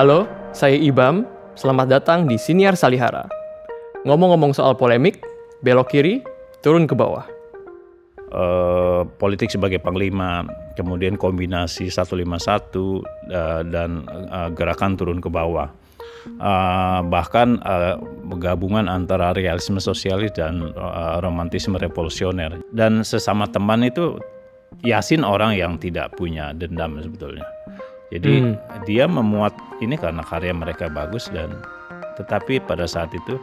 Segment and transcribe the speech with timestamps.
[0.00, 0.24] Halo,
[0.56, 1.28] saya Ibam.
[1.60, 3.28] Selamat datang di Siniar Salihara.
[4.08, 5.20] Ngomong-ngomong soal polemik,
[5.60, 6.24] belok kiri,
[6.64, 7.28] turun ke bawah.
[8.32, 15.68] Uh, politik sebagai panglima, kemudian kombinasi 151 uh, dan uh, gerakan turun ke bawah.
[16.40, 18.00] Uh, bahkan uh,
[18.40, 22.56] gabungan antara realisme sosialis dan uh, romantisme revolusioner.
[22.72, 24.16] Dan sesama teman itu
[24.80, 27.44] Yasin orang yang tidak punya dendam sebetulnya.
[28.10, 28.54] Jadi hmm.
[28.90, 31.54] dia memuat ini karena karya mereka bagus dan
[32.18, 33.38] tetapi pada saat itu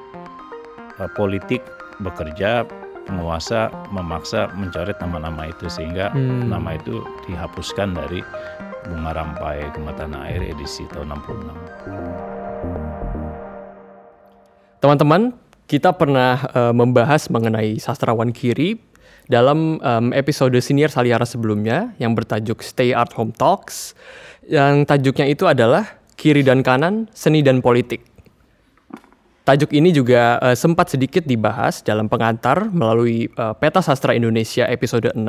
[0.99, 1.63] uh, politik
[2.03, 2.67] bekerja
[3.07, 6.51] penguasa memaksa mencoret nama-nama itu sehingga hmm.
[6.51, 8.19] nama itu dihapuskan dari
[8.87, 11.47] Bunga Rampai ke Tanah Air edisi tahun 66.
[14.79, 15.33] Teman-teman,
[15.67, 18.79] kita pernah uh, membahas mengenai sastrawan kiri
[19.27, 23.91] dalam um, episode senior Saliara sebelumnya yang bertajuk Stay at Home Talks
[24.47, 28.01] yang tajuknya itu adalah Kiri dan Kanan, Seni dan Politik.
[29.47, 35.15] Tajuk ini juga uh, sempat sedikit dibahas dalam pengantar melalui uh, Peta Sastra Indonesia episode
[35.15, 35.23] 6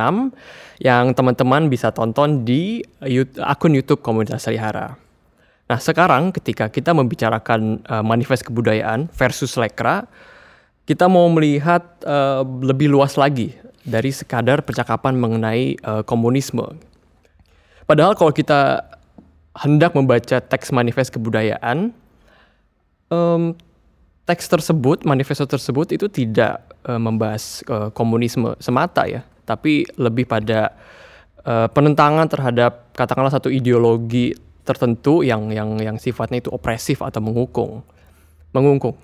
[0.83, 4.99] yang teman-teman bisa tonton di YouTube, akun YouTube Komunitas Salihara.
[5.71, 10.11] Nah, sekarang ketika kita membicarakan uh, manifest kebudayaan versus lekra,
[10.83, 13.55] kita mau melihat uh, lebih luas lagi
[13.87, 16.75] dari sekadar percakapan mengenai uh, komunisme.
[17.87, 18.83] Padahal kalau kita
[19.57, 21.95] hendak membaca teks manifest kebudayaan,
[23.09, 23.57] um,
[24.29, 30.77] teks tersebut, manifesto tersebut itu tidak uh, membahas uh, komunisme semata ya, tapi lebih pada
[31.49, 34.37] uh, penentangan terhadap katakanlah satu ideologi
[34.69, 37.81] tertentu yang yang yang sifatnya itu opresif atau menghukum,
[38.53, 38.97] mengungkung.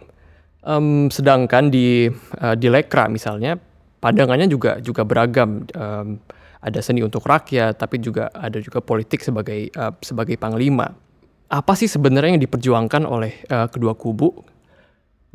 [0.64, 2.08] Um, sedangkan di
[2.40, 3.56] uh, di Lekra misalnya
[4.00, 5.64] pandangannya juga juga beragam.
[5.72, 6.20] Um,
[6.64, 10.96] ada seni untuk rakyat, tapi juga ada juga politik sebagai uh, sebagai panglima.
[11.52, 14.32] Apa sih sebenarnya yang diperjuangkan oleh uh, kedua kubu?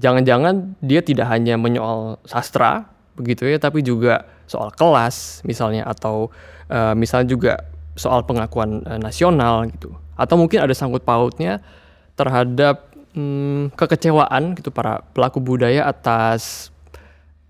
[0.01, 6.33] Jangan-jangan dia tidak hanya menyoal sastra begitu ya, tapi juga soal kelas misalnya atau
[6.73, 7.53] uh, misalnya juga
[7.93, 9.93] soal pengakuan uh, nasional gitu.
[10.17, 11.61] Atau mungkin ada sangkut pautnya
[12.17, 16.73] terhadap hmm, kekecewaan gitu para pelaku budaya atas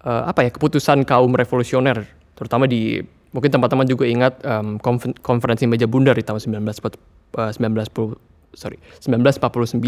[0.04, 4.82] uh, apa ya keputusan kaum revolusioner terutama di mungkin teman-teman juga ingat um,
[5.22, 6.66] konferensi meja bundar di tahun 19,
[7.38, 9.80] uh, 19, sorry, 1949.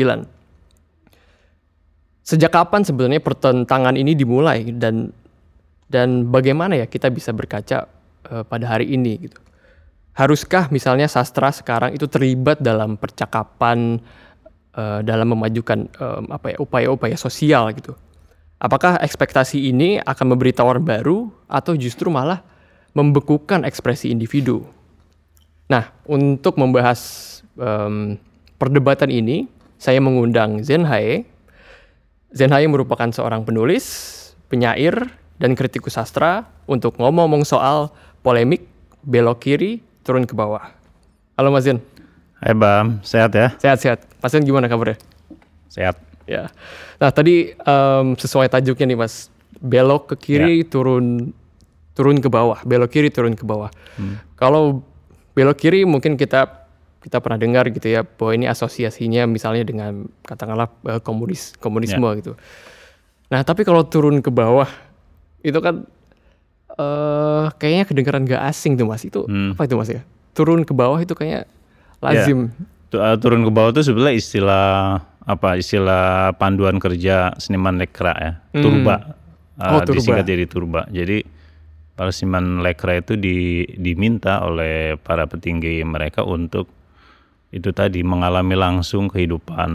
[2.22, 5.10] Sejak kapan sebenarnya pertentangan ini dimulai dan
[5.90, 7.90] dan bagaimana ya kita bisa berkaca
[8.30, 9.42] uh, pada hari ini gitu.
[10.14, 13.98] Haruskah misalnya sastra sekarang itu terlibat dalam percakapan
[14.78, 17.98] uh, dalam memajukan um, apa ya upaya-upaya sosial gitu?
[18.62, 22.51] Apakah ekspektasi ini akan memberi tawar baru atau justru malah
[22.92, 24.68] membekukan ekspresi individu.
[25.72, 27.00] Nah, untuk membahas
[27.56, 28.20] um,
[28.60, 29.48] perdebatan ini,
[29.80, 31.24] saya mengundang Zenhae.
[32.36, 34.18] Zenhae merupakan seorang penulis,
[34.52, 35.08] penyair,
[35.40, 37.90] dan kritikus sastra untuk ngomong-ngomong soal
[38.22, 38.68] polemik
[39.02, 40.70] belok kiri turun ke bawah.
[41.34, 41.82] Halo Mas Zen.
[42.38, 43.54] Hai Bam, sehat ya?
[43.58, 44.06] Sehat-sehat.
[44.22, 45.02] Mas Zen gimana kabarnya?
[45.66, 45.98] Sehat.
[46.30, 46.54] Ya.
[47.02, 50.70] Nah tadi um, sesuai tajuknya nih Mas, belok ke kiri ya.
[50.70, 51.34] turun
[52.02, 53.70] turun ke bawah, belok kiri turun ke bawah.
[54.02, 54.18] Hmm.
[54.34, 54.82] Kalau
[55.38, 56.66] belok kiri mungkin kita
[57.02, 62.18] kita pernah dengar gitu ya bahwa ini asosiasinya misalnya dengan katakanlah uh, komunis komunisme yeah.
[62.18, 62.34] gitu.
[63.30, 64.66] Nah tapi kalau turun ke bawah
[65.46, 65.86] itu kan
[66.82, 69.54] uh, kayaknya kedengaran gak asing tuh mas itu hmm.
[69.54, 70.02] apa itu mas ya?
[70.34, 71.46] Turun ke bawah itu kayaknya
[72.02, 72.50] lazim.
[72.90, 73.18] Yeah.
[73.22, 74.70] Turun ke bawah itu sebenarnya istilah
[75.22, 78.62] apa istilah panduan kerja seniman lekra ya hmm.
[78.62, 78.96] turba.
[79.58, 79.98] Uh, oh, turba.
[80.02, 80.82] disingkat jadi turba.
[80.90, 81.41] Jadi
[81.92, 86.72] Parsiman Lekra itu di, diminta oleh para petinggi mereka untuk
[87.52, 89.72] itu tadi mengalami langsung kehidupan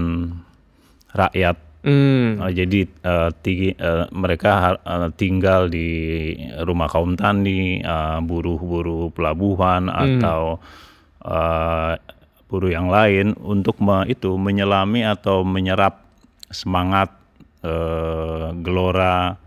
[1.13, 1.57] rakyat.
[1.87, 2.43] Mm.
[2.43, 6.35] Uh, jadi uh, tigi, uh, mereka uh, tinggal di
[6.67, 7.79] rumah kaum tani,
[8.27, 9.95] buruh-buruh pelabuhan mm.
[9.95, 10.59] atau
[11.23, 11.95] uh,
[12.51, 16.03] buruh yang lain untuk me, itu menyelami atau menyerap
[16.51, 17.15] semangat,
[17.63, 19.39] uh, gelora,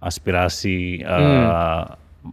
[0.00, 1.84] aspirasi uh,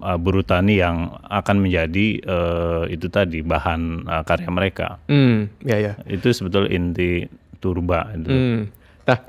[0.01, 4.87] uh, buruh tani yang akan menjadi uh, itu tadi bahan uh, karya mereka.
[5.11, 5.93] Mm, ya ya.
[6.07, 7.27] Itu sebetulnya inti
[7.59, 8.07] turba.
[8.15, 8.31] Itu.
[8.31, 8.59] Mm.
[9.07, 9.19] Nah,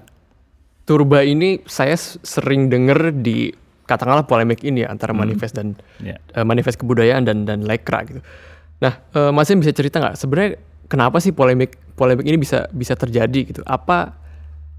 [0.86, 3.50] turba ini saya sering dengar di
[3.88, 5.18] katakanlah polemik ini ya, antara mm.
[5.18, 6.18] manifest dan yeah.
[6.38, 8.20] uh, manifest kebudayaan dan dan lekra gitu.
[8.78, 10.50] Nah, uh, masih bisa cerita nggak sebenarnya
[10.86, 13.62] kenapa sih polemik polemik ini bisa bisa terjadi gitu?
[13.66, 14.14] Apa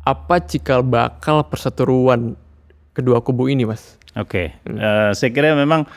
[0.08, 2.40] apa cikal bakal perseteruan
[3.00, 3.96] kedua kubu ini, Mas?
[4.20, 4.76] Oke, okay.
[4.76, 5.88] uh, eh, saya kira memang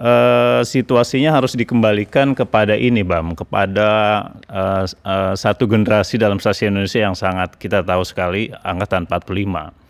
[0.00, 3.88] uh, situasinya harus dikembalikan kepada ini, Bam, kepada
[4.50, 9.84] uh, uh, satu generasi dalam stasiun Indonesia yang sangat kita tahu sekali, angkatan 45.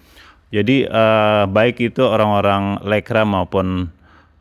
[0.54, 3.90] Jadi uh, baik itu orang-orang Lekra maupun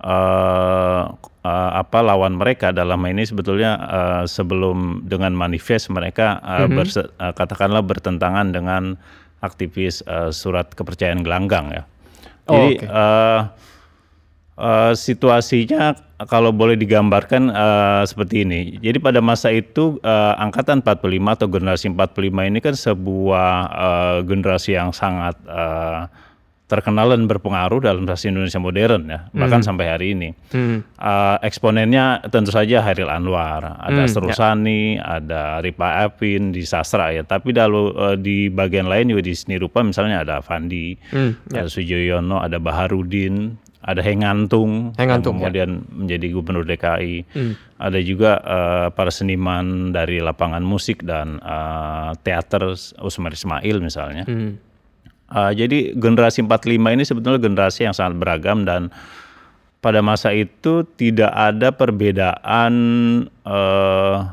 [0.03, 1.03] uh,
[1.43, 6.75] uh, apa lawan mereka dalam ini sebetulnya uh, sebelum dengan manifest mereka uh, mm -hmm.
[6.77, 8.93] berse, uh, katakanlah bertentangan dengan
[9.43, 11.83] aktivis uh, surat kepercayaan gelanggang ya.
[12.47, 12.87] Oh, Jadi okay.
[12.91, 13.41] uh,
[14.59, 15.95] uh, situasinya
[16.27, 18.79] kalau boleh digambarkan uh, seperti ini.
[18.79, 24.75] Jadi pada masa itu uh, angkatan 45 atau generasi 45 ini kan sebuah uh, generasi
[24.75, 26.07] yang sangat uh,
[26.73, 29.67] terkenal dan berpengaruh dalam sasi Indonesia modern ya, bahkan hmm.
[29.69, 30.33] sampai hari ini.
[30.49, 30.81] Hmm.
[30.97, 35.21] Uh, eksponennya tentu saja Hairil Anwar, ada hmm, Serusani, ya.
[35.21, 39.61] ada Ripa Epin di sastra ya, tapi dalu, uh, di bagian lain juga di seni
[39.61, 41.61] rupa misalnya ada Fandi, hmm, ya.
[41.61, 43.53] ada Sujoyono, ada Baharudin,
[43.83, 45.83] ada Hengantung, Hengantung yang kemudian ya.
[45.91, 47.15] menjadi gubernur DKI.
[47.35, 47.53] Hmm.
[47.77, 52.71] Ada juga uh, para seniman dari lapangan musik dan uh, teater
[53.03, 54.23] Usmar Ismail misalnya.
[54.23, 54.55] Hmm.
[55.33, 58.93] Uh, jadi generasi 45 ini sebetulnya generasi yang sangat beragam dan
[59.81, 62.73] pada masa itu tidak ada perbedaan
[63.43, 64.29] uh,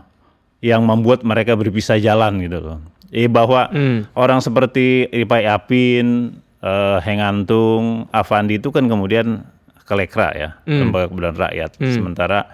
[0.61, 2.79] yang membuat mereka berpisah jalan gitu loh.
[3.11, 4.15] Eh bahwa hmm.
[4.15, 9.43] orang seperti Ipai Apin, uh, Hengantung, Avandi itu kan kemudian
[9.83, 10.79] ke Lekra ya, hmm.
[10.87, 11.71] lembaga kemudian rakyat.
[11.81, 11.91] Hmm.
[11.91, 12.47] Sementara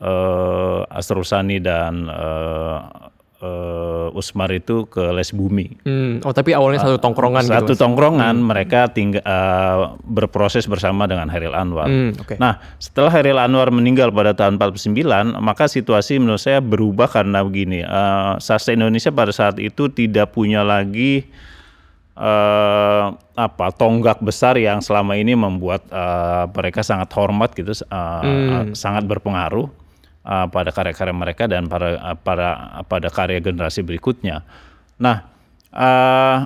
[0.00, 3.10] uh, Asrusani dan uh,
[3.42, 5.78] uh, Usmar itu ke Les Bumi.
[5.86, 6.22] Hmm.
[6.26, 8.46] Oh tapi awalnya satu tongkrongan uh, Satu gitu, tongkrongan hmm.
[8.46, 11.86] mereka tinggal uh, berproses bersama dengan Hairil Anwar.
[11.86, 12.36] Hmm, okay.
[12.38, 17.82] Nah setelah Hairil Anwar meninggal pada tahun 49 maka situasi menurut saya berubah karena begini.
[17.86, 21.26] Uh, sastra Indonesia pada saat itu tidak punya lagi
[22.18, 28.74] uh, apa tonggak besar yang selama ini membuat uh, mereka sangat hormat gitu, uh, hmm.
[28.74, 29.70] sangat berpengaruh
[30.28, 34.44] uh, pada karya-karya mereka dan para uh, para pada karya generasi berikutnya.
[35.00, 35.24] Nah,
[35.72, 36.44] uh,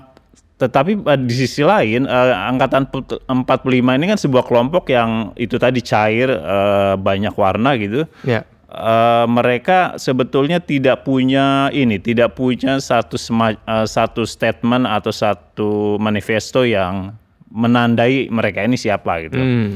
[0.63, 3.27] tetapi di sisi lain uh, angkatan 45
[3.75, 8.07] ini kan sebuah kelompok yang itu tadi cair uh, banyak warna gitu.
[8.23, 16.01] Yeah uh, mereka sebetulnya tidak punya ini, tidak punya satu uh, satu statement atau satu
[16.01, 17.13] manifesto yang
[17.53, 19.39] menandai mereka ini siapa gitu.
[19.39, 19.73] Hmm.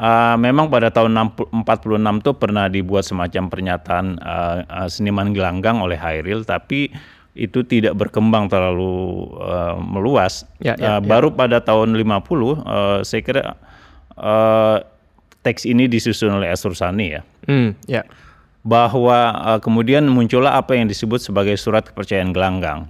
[0.00, 6.00] Uh, memang pada tahun 46 itu pernah dibuat semacam pernyataan uh, uh, seniman gelanggang oleh
[6.00, 6.88] Hairil, tapi
[7.36, 10.48] itu tidak berkembang terlalu uh, meluas.
[10.56, 11.04] Ya, ya, uh, ya.
[11.04, 13.60] Baru pada tahun 50, uh, saya kira
[14.16, 14.80] uh,
[15.44, 17.22] teks ini disusun oleh Asur Sani ya.
[17.44, 18.08] Hmm, ya
[18.60, 22.88] bahwa uh, kemudian muncullah apa yang disebut sebagai surat kepercayaan gelanggang.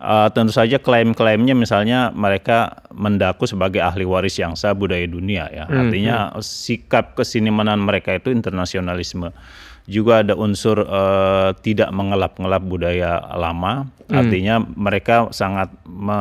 [0.00, 5.68] Uh, tentu saja klaim-klaimnya misalnya mereka mendaku sebagai ahli waris yang sah budaya dunia ya.
[5.68, 6.40] Hmm, Artinya hmm.
[6.40, 9.28] sikap kesinimanan mereka itu internasionalisme
[9.84, 13.92] juga ada unsur uh, tidak mengelap-ngelap budaya lama.
[14.08, 14.24] Hmm.
[14.24, 16.16] Artinya mereka sangat me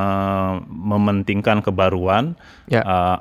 [0.68, 2.36] mementingkan kebaruan,
[2.68, 2.84] ya.
[2.84, 3.18] uh,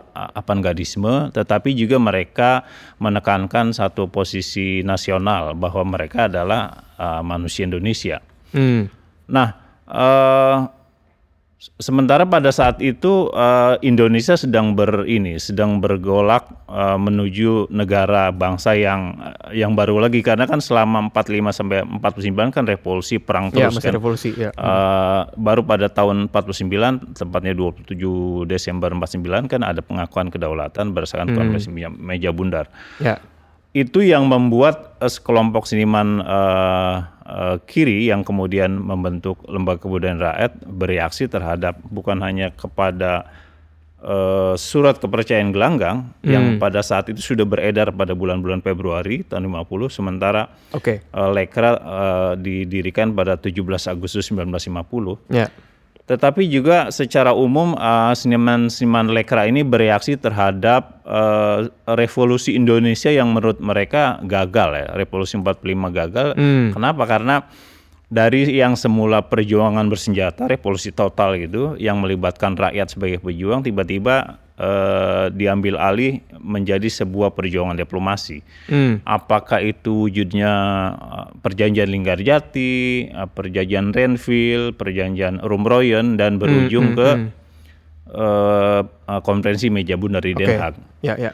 [1.38, 2.66] tetapi juga mereka
[2.98, 8.18] menekankan satu posisi nasional bahwa mereka adalah uh, manusia Indonesia.
[8.50, 8.90] Hmm.
[9.30, 9.67] Nah.
[9.88, 10.68] Uh,
[11.58, 18.78] Sementara pada saat itu uh, Indonesia sedang ber ini sedang bergolak uh, menuju negara bangsa
[18.78, 19.18] yang
[19.50, 23.90] yang baru lagi karena kan selama 45 sampai 49 kan revolusi perang ya, terus kan.
[23.90, 24.54] revolusi ya.
[24.54, 27.90] Uh, baru pada tahun 49 tepatnya 27
[28.46, 31.98] Desember 49 kan ada pengakuan kedaulatan berdasarkan hmm.
[31.98, 32.70] meja bundar.
[33.02, 33.18] Ya
[33.76, 40.52] itu yang membuat uh, sekelompok seniman uh, uh, kiri yang kemudian membentuk lembaga kebudayaan rakyat
[40.64, 43.28] bereaksi terhadap bukan hanya kepada
[44.00, 46.28] uh, surat kepercayaan gelanggang hmm.
[46.32, 51.04] yang pada saat itu sudah beredar pada bulan-bulan Februari tahun 50 sementara okay.
[51.12, 53.60] uh, Lekra uh, didirikan pada 17
[53.92, 55.28] Agustus 1950.
[55.28, 55.52] Yeah
[56.08, 63.60] tetapi juga secara umum uh, seniman-seniman lekra ini bereaksi terhadap uh, revolusi Indonesia yang menurut
[63.60, 66.28] mereka gagal ya, revolusi 45 gagal.
[66.32, 66.72] Hmm.
[66.72, 67.04] Kenapa?
[67.04, 67.44] Karena
[68.08, 75.26] dari yang semula perjuangan bersenjata, revolusi total gitu, yang melibatkan rakyat sebagai pejuang, tiba-tiba eh,
[75.32, 78.42] diambil alih menjadi sebuah perjuangan diplomasi.
[78.66, 78.98] Hmm.
[79.06, 80.52] Apakah itu wujudnya
[80.98, 82.74] eh, perjanjian Linggarjati,
[83.08, 87.28] eh, perjanjian Renville, perjanjian Rumroyen, dan berujung hmm, hmm, ke hmm.
[88.08, 88.80] Eh,
[89.20, 90.80] konferensi meja bundar di Den Haag.
[91.04, 91.32] Ya, ya.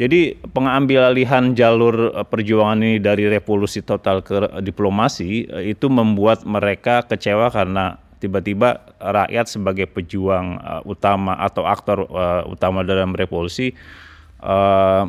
[0.00, 7.46] Jadi pengambil alihan jalur perjuangan ini dari revolusi total ke diplomasi itu membuat mereka kecewa
[7.52, 13.76] karena tiba-tiba rakyat sebagai pejuang uh, utama atau aktor uh, utama dalam revolusi
[14.40, 15.04] uh,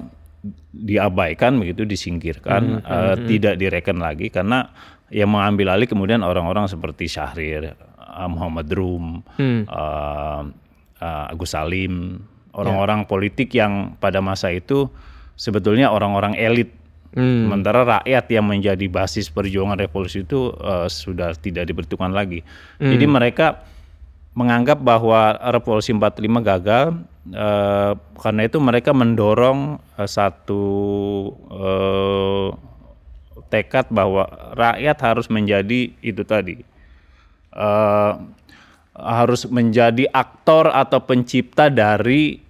[0.76, 4.70] diabaikan begitu disingkirkan uh, tidak direken lagi karena
[5.14, 10.42] yang mengambil alih kemudian orang-orang seperti Syahrir, uh, Muhammad Rum, uh,
[11.00, 14.90] uh, Agus Salim, orang-orang politik yang pada masa itu
[15.38, 16.74] sebetulnya orang-orang elit.
[17.16, 22.44] Sementara rakyat yang menjadi basis perjuangan revolusi itu uh, sudah tidak diperhitungkan lagi.
[22.78, 23.64] Jadi mereka
[24.36, 26.86] menganggap bahwa revolusi 45 gagal
[27.32, 30.64] eh, karena itu mereka mendorong eh, satu
[31.50, 32.48] eh,
[33.48, 34.28] tekad bahwa
[34.60, 36.60] rakyat harus menjadi itu tadi
[37.56, 38.14] eh,
[38.96, 42.45] harus menjadi aktor atau pencipta dari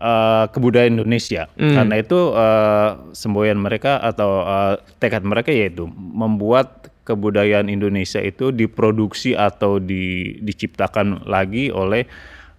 [0.00, 1.46] eh, kebudayaan Indonesia.
[1.54, 9.34] Karena itu eh, semboyan mereka atau eh, tekad mereka yaitu membuat kebudayaan Indonesia itu diproduksi
[9.34, 12.06] atau di, diciptakan lagi oleh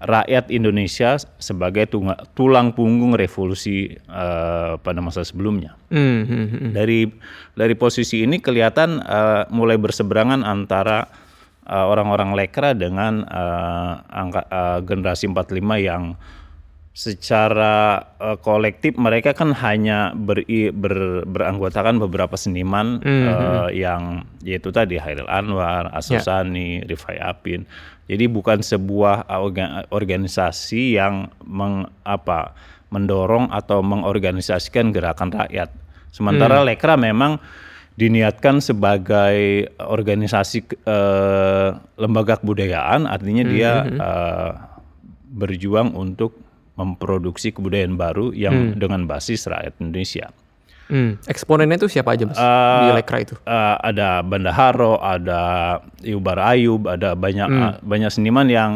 [0.02, 5.78] rakyat Indonesia sebagai tunga- tulang punggung revolusi eh, pada masa sebelumnya.
[5.94, 6.74] Hmm, hmm.
[6.74, 7.06] Dari
[7.54, 11.06] dari posisi ini kelihatan eh, mulai berseberangan antara
[11.72, 16.18] orang-orang lekra dengan eh, angka eh, generasi 45 yang
[16.92, 23.00] secara eh, kolektif mereka kan hanya beri, ber, beranggotakan beberapa seniman
[23.32, 27.64] eh, yang yaitu tadi Hairil Anwar, Asosani, Rifai Apin.
[28.12, 32.52] Jadi bukan sebuah orga- organisasi yang meng, apa
[32.92, 35.72] mendorong atau mengorganisasikan gerakan rakyat.
[36.12, 37.40] Sementara Lekra memang
[37.96, 44.52] diniatkan sebagai organisasi eh, lembaga kebudayaan, artinya dia eh,
[45.32, 46.36] berjuang untuk
[46.74, 50.32] memproduksi kebudayaan baru yang dengan basis rakyat Indonesia.
[50.88, 51.16] Hmm.
[51.24, 53.36] Eksponennya itu siapa aja mas di Lekra itu?
[53.40, 55.42] Eh, ada Bandaharo, ada
[56.02, 58.72] Yubar Ayub, ada banyak eh, banyak seniman yang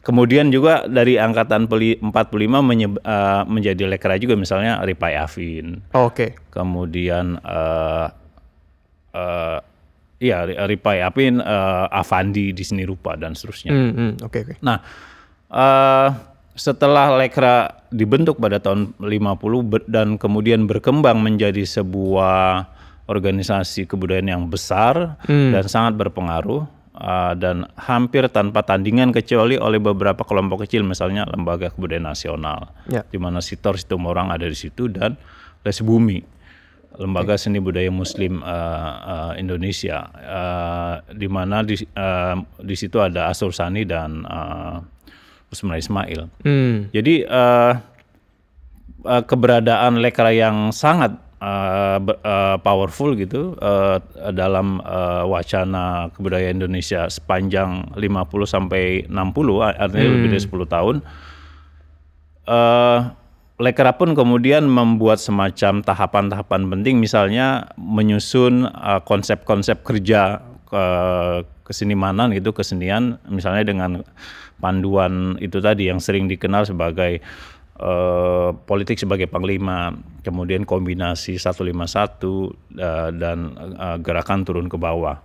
[0.00, 5.78] kemudian juga dari angkatan peli- 45 menyeb- eh, menjadi lekra juga misalnya Ripai Afin.
[5.92, 6.34] Oh, Oke.
[6.50, 8.06] Kemudian eh
[9.12, 9.58] eh,
[10.18, 13.70] iya Ri- Ripai Afin, eh, Avandi di seni rupa dan seterusnya.
[13.70, 14.12] Hmm, hmm.
[14.22, 14.54] Oke oke.
[14.58, 14.82] Nah,
[15.46, 16.08] eh,
[16.60, 19.08] setelah Lekra dibentuk pada tahun 50
[19.64, 22.68] ber- dan kemudian berkembang menjadi sebuah
[23.08, 30.20] organisasi kebudayaan yang besar dan sangat berpengaruh eh, dan hampir tanpa tandingan kecuali oleh beberapa
[30.20, 33.02] kelompok kecil misalnya Lembaga Kebudayaan Nasional Ya.
[33.02, 35.16] di mana Sitor Situmorang ada di situ dan
[35.64, 36.20] Les Bumi
[36.92, 43.26] Lembaga Seni Budaya Muslim eh, eh, Indonesia eh, di mana di eh, di situ ada
[43.26, 44.76] Asur Sani dan eh,
[45.50, 46.30] Usman Ismail.
[46.42, 46.88] Hmm.
[46.90, 47.72] Jadi eh,
[49.04, 51.18] eh, keberadaan Lekra yang sangat
[52.04, 53.96] be- eh, powerful gitu eh,
[54.30, 58.00] dalam eh, wacana kebudayaan Indonesia sepanjang 50
[58.46, 59.10] sampai 60
[59.64, 60.96] artinya lebih dari 10 tahun.
[62.46, 63.00] Eh
[63.60, 68.64] Lekra pun kemudian membuat semacam tahapan-tahapan penting misalnya menyusun
[69.04, 70.84] konsep-konsep kerja ke
[71.68, 73.90] kesenimanan itu kesenian misalnya dengan
[74.60, 77.18] panduan itu tadi yang sering dikenal sebagai
[77.80, 81.66] eh, politik sebagai panglima kemudian kombinasi 151
[82.76, 85.16] eh, dan eh, gerakan turun ke bawah.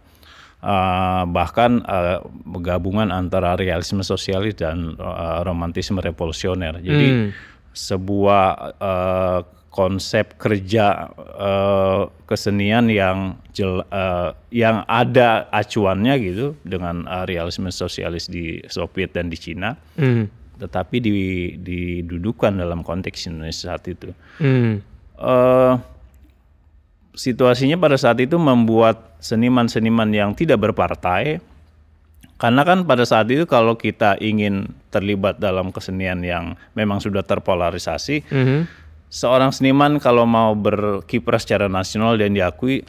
[0.65, 2.18] Eh, bahkan eh,
[2.63, 6.82] gabungan antara realisme sosialis dan eh, romantisme revolusioner.
[6.82, 7.30] Jadi
[7.75, 8.46] sebuah
[8.80, 9.39] eh,
[9.75, 18.32] konsep kerja eh, kesenian yang jel, eh, yang ada acuannya gitu dengan eh, realisme sosialis
[18.32, 20.32] di Soviet dan di Cina, Hmm.
[20.63, 21.15] tetapi di,
[21.60, 24.15] didudukan dalam konteks Indonesia saat itu.
[24.39, 24.79] Hmm.
[25.20, 25.74] Eh,
[27.15, 31.39] situasinya pada saat itu membuat seniman-seniman yang tidak berpartai
[32.36, 38.27] karena kan pada saat itu kalau kita ingin terlibat dalam kesenian yang memang sudah terpolarisasi,
[38.27, 38.60] Mhm.
[39.09, 42.83] Seorang seniman kalau mau berkiprah secara nasional dan diakui,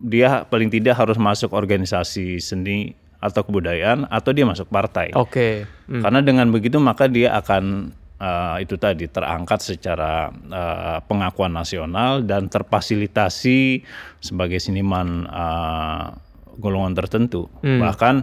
[0.00, 5.12] dia paling tidak harus masuk organisasi seni atau kebudayaan atau dia masuk partai.
[5.12, 5.68] Oke.
[5.84, 6.00] Hmm.
[6.00, 12.48] Karena dengan begitu maka dia akan eh, itu tadi terangkat secara eh, pengakuan nasional dan
[12.48, 13.84] terfasilitasi
[14.24, 16.04] sebagai seniman eh,
[16.56, 17.52] golongan tertentu.
[17.60, 18.14] Bahkan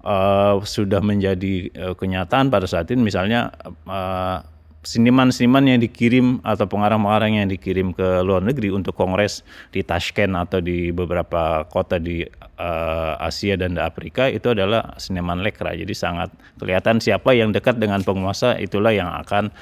[0.00, 3.52] eh, sudah menjadi eh, kenyataan pada saat ini misalnya
[3.84, 4.38] eh,
[4.82, 10.58] seniman-seniman yang dikirim atau pengarang-pengarang yang dikirim ke luar negeri untuk kongres di Tashkent atau
[10.58, 12.26] di beberapa kota di
[12.58, 15.70] eh, Asia dan di Afrika itu adalah seniman lekra.
[15.78, 19.54] Jadi sangat kelihatan siapa yang dekat dengan penguasa itulah yang akan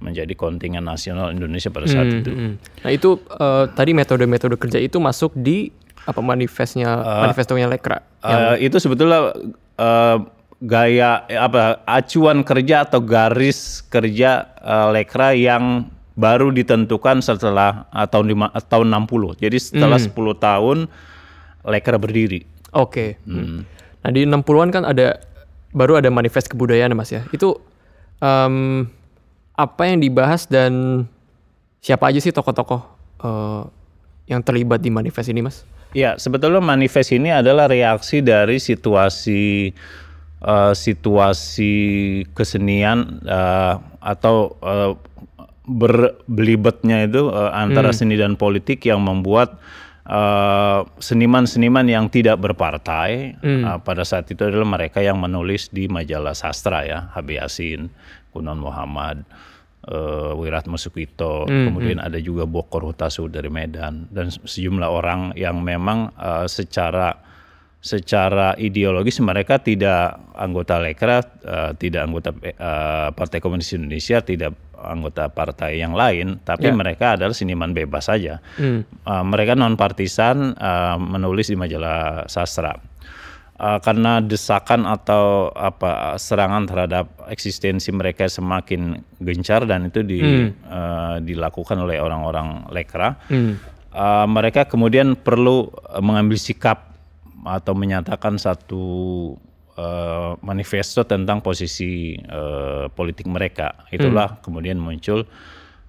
[0.00, 2.32] menjadi kontingen nasional Indonesia pada saat itu.
[2.32, 2.54] Hmm.
[2.82, 5.68] Nah itu eh, tadi metode-metode kerja itu masuk di
[6.02, 6.98] apa manifestnya
[7.28, 8.00] manifestonya Lekra.
[8.24, 9.36] Eh, itu sebetulnya
[9.76, 10.18] eh,
[10.62, 18.04] gaya eh, apa acuan kerja atau garis kerja eh, lekra yang baru ditentukan setelah uh,
[18.04, 19.40] tahun lima, uh, tahun 60.
[19.40, 20.12] Jadi setelah Hmm.
[20.12, 20.78] 10 tahun
[21.62, 22.42] Lekra berdiri.
[22.74, 23.22] Oke.
[24.02, 25.22] Nah di 60-an kan ada
[25.70, 27.22] baru ada manifest kebudayaan Mas ya.
[27.30, 27.62] Itu
[28.18, 28.90] em,
[29.54, 31.04] apa yang dibahas dan
[31.78, 32.82] siapa aja sih tokoh-tokoh
[33.22, 33.62] eh,
[34.26, 35.62] yang terlibat di manifest ini Mas?
[35.94, 39.70] Ya, sebetulnya manifest ini adalah reaksi dari situasi
[40.42, 41.74] eh, situasi
[42.34, 44.92] kesenian eh, atau eh,
[45.62, 49.62] berbelibetnya itu eh, antara seni dan politik yang membuat
[50.06, 56.34] eh, seniman-seniman yang tidak berpartai eh, pada saat itu adalah mereka yang menulis di majalah
[56.34, 57.86] sastra ya, HB Yasin,
[58.34, 59.22] Gunan Muhammad,
[59.86, 66.10] eh, Wiratma Sukwito, kemudian ada juga Bokor Hutasu dari Medan dan sejumlah orang yang memang
[66.18, 67.30] eh, secara
[67.82, 75.30] secara ideologis mereka tidak anggota Lekra, eh, tidak anggota eh, Partai Komunis Indonesia, tidak anggota
[75.30, 76.74] partai yang lain, tapi Ya.
[76.74, 78.38] mereka adalah seniman bebas saja.
[78.56, 78.82] Eh,
[79.26, 80.54] mereka non partisan
[81.02, 82.78] menulis di majalah sastra.
[83.62, 90.18] Eh, karena desakan atau apa serangan terhadap eksistensi mereka semakin gencar dan itu di,
[90.50, 95.70] eh, dilakukan oleh orang-orang Lekra, eh, mereka kemudian perlu
[96.02, 96.91] mengambil sikap
[97.42, 98.84] atau menyatakan satu
[99.74, 103.86] eh, manifesto tentang posisi eh, politik mereka.
[103.90, 105.26] Itulah kemudian muncul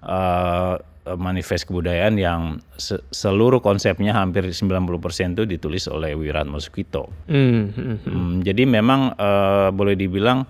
[0.02, 7.12] eh, manifest kebudayaan yang se- seluruh konsepnya hampir 90% itu ditulis oleh Wiratma Sukwito.
[7.28, 10.48] Hmm, hmm, Hmm, jadi memang eh, boleh dibilang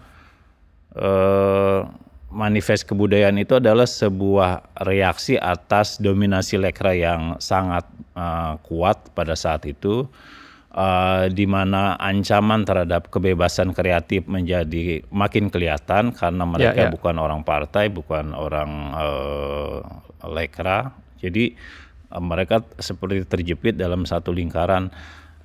[0.94, 1.80] eh,
[2.34, 7.82] manifest kebudayaan itu adalah sebuah reaksi atas dominasi lekra yang sangat
[8.14, 10.06] eh, kuat pada saat itu,
[10.75, 16.90] eh, di mana ancaman terhadap kebebasan kreatif menjadi makin kelihatan karena mereka ya.
[16.90, 19.78] bukan orang partai, bukan orang eh,
[20.26, 20.90] lekra.
[21.23, 21.54] Jadi
[22.11, 24.90] eh, mereka seperti terjepit dalam satu lingkaran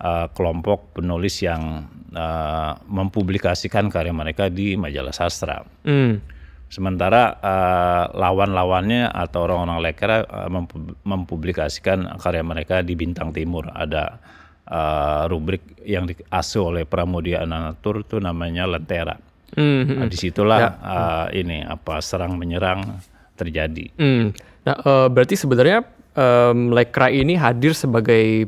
[0.01, 5.61] eh, kelompok penulis yang eh, mempublikasikan karya mereka di majalah sastra.
[5.85, 6.41] hmm.
[6.69, 10.21] Sementara eh, lawan-lawannya atau orang-orang lekra
[10.53, 13.73] mempu- mempublikasikan karya mereka di Bintang Timur.
[13.73, 14.21] Ada
[14.69, 19.17] eh, rubrik yang diasuh oleh Pramudia Ananatur itu namanya Lentera.
[19.49, 23.01] Hmm, hmm, Nah, di situlah eh, ini apa serang menyerang
[23.33, 23.89] terjadi.
[23.97, 24.29] Hmm.
[24.63, 25.81] Nah, eh, berarti sebenarnya
[26.13, 28.45] em, Lekra ini hadir sebagai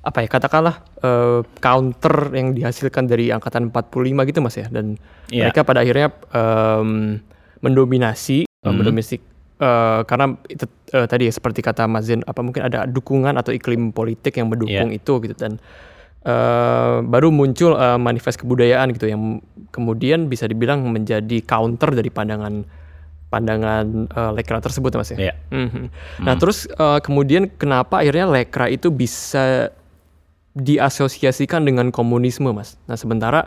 [0.00, 4.96] apa ya katakanlah eh, counter yang dihasilkan dari angkatan 45 gitu Mas ya dan
[5.28, 5.46] Iya.
[5.46, 7.20] mereka pada akhirnya em,
[7.60, 9.20] mendominasi eh, mendominasi
[9.60, 10.64] eh, karena itu
[10.96, 14.90] eh, tadi ya seperti kata Mas apa mungkin ada dukungan atau iklim politik yang mendukung
[14.90, 15.60] itu gitu dan
[16.24, 22.64] eh, baru muncul eh, manifest kebudayaan gitu yang kemudian bisa dibilang menjadi counter dari pandangan
[23.30, 25.30] pandangan eh, Lekra tersebut Mas ya.
[25.30, 25.34] Iya.
[25.52, 25.84] Mhm.
[26.26, 29.70] Nah terus eh, kemudian kenapa akhirnya Lekra itu bisa
[30.54, 32.74] diasosiasikan dengan komunisme mas?
[32.90, 33.46] Nah sementara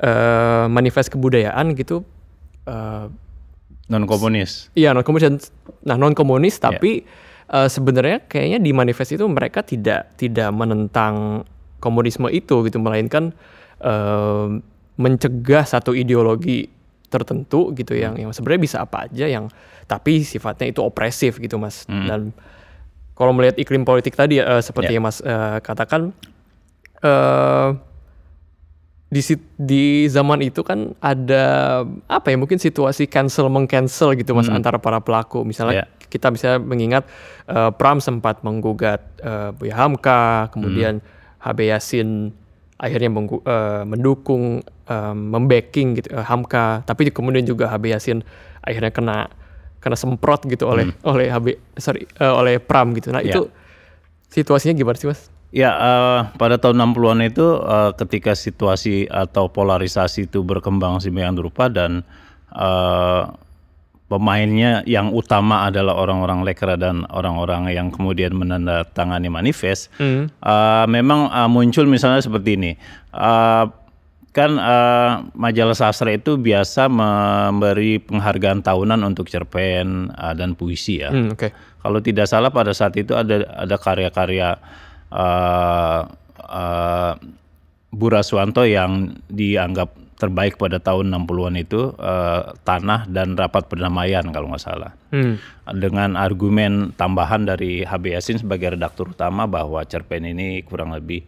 [0.00, 2.00] eh, manifest kebudayaan gitu,
[2.64, 3.06] eh,
[3.90, 4.70] Non komunis.
[4.78, 5.50] iya non komunis,
[5.82, 7.02] nah non komunis tapi
[7.50, 11.42] eh, sebenarnya kayaknya di manifest itu mereka tidak tidak menentang
[11.82, 13.34] komunisme itu gitu, melainkan
[13.82, 14.46] eh,
[14.94, 16.70] mencegah satu ideologi
[17.10, 19.50] tertentu gitu yang yang sebenarnya bisa apa aja yang
[19.90, 21.82] tapi sifatnya itu opresif gitu mas.
[21.90, 22.30] Dan
[23.18, 26.14] kalau melihat iklim politik tadi eh, seperti yang mas eh, katakan
[27.02, 27.89] eh
[29.10, 29.18] di
[29.56, 31.44] di zaman itu kan ada
[32.06, 35.84] apa ya mungkin situasi cancel mengcancel gitu mas antara para pelaku misalnya Ya.
[36.06, 37.10] kita bisa mengingat
[37.44, 41.02] eh, Pram sempat menggugat eh, Buya Hamka kemudian
[41.38, 42.30] HB Yasin
[42.76, 48.18] akhirnya menggu- eh, mendukung eh, membacking gitu eh, Hamka tapi kemudian juga HB Yasin
[48.62, 49.16] akhirnya kena
[49.78, 51.46] kena semprot gitu oleh oleh HB
[51.76, 53.32] sorry eh, oleh Pram gitu nah Ya.
[53.32, 53.50] itu
[54.28, 55.29] situasinya gimana sih mas?
[55.50, 61.66] Ya, eh, pada tahun 60-an itu eh, ketika situasi atau polarisasi itu berkembang sedemikian rupa
[61.66, 62.06] dan
[62.54, 63.22] eh,
[64.06, 71.50] pemainnya yang utama adalah orang-orang lekra dan orang-orang yang kemudian menandatangani manifest, eh, memang eh,
[71.50, 72.72] muncul misalnya seperti ini.
[73.10, 73.64] Eh,
[74.30, 81.10] kan eh, majalah sastra itu biasa memberi penghargaan tahunan untuk cerpen eh, dan puisi ya.
[81.10, 81.50] Hmm, Oke.
[81.82, 84.60] Kalau tidak salah pada saat itu ada ada karya-karya
[85.10, 86.02] uh,
[86.40, 87.12] uh,
[87.90, 94.62] Buraswanto yang dianggap terbaik pada tahun 60-an itu uh, Tanah dan Rapat Perdamaian kalau nggak
[94.62, 94.92] salah.
[95.10, 95.40] Hmm.
[95.80, 101.24] Dengan argumen tambahan dari HB Yasin sebagai redaktur utama bahwa cerpen ini kurang lebih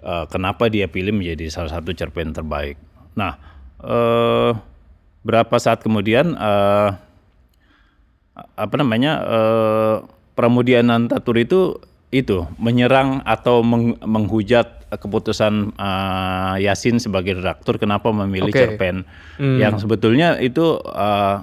[0.00, 2.80] uh, kenapa dia pilih menjadi salah satu cerpen terbaik.
[3.12, 3.36] Nah,
[3.84, 4.56] uh,
[5.20, 6.96] berapa saat kemudian uh,
[8.56, 9.96] apa namanya uh,
[10.36, 11.80] Pramudia Nantatur itu
[12.14, 18.78] itu menyerang atau meng, menghujat keputusan uh, Yasin sebagai redaktur kenapa memilih okay.
[18.78, 19.02] cerpen
[19.36, 19.58] hmm.
[19.58, 21.42] yang sebetulnya itu uh,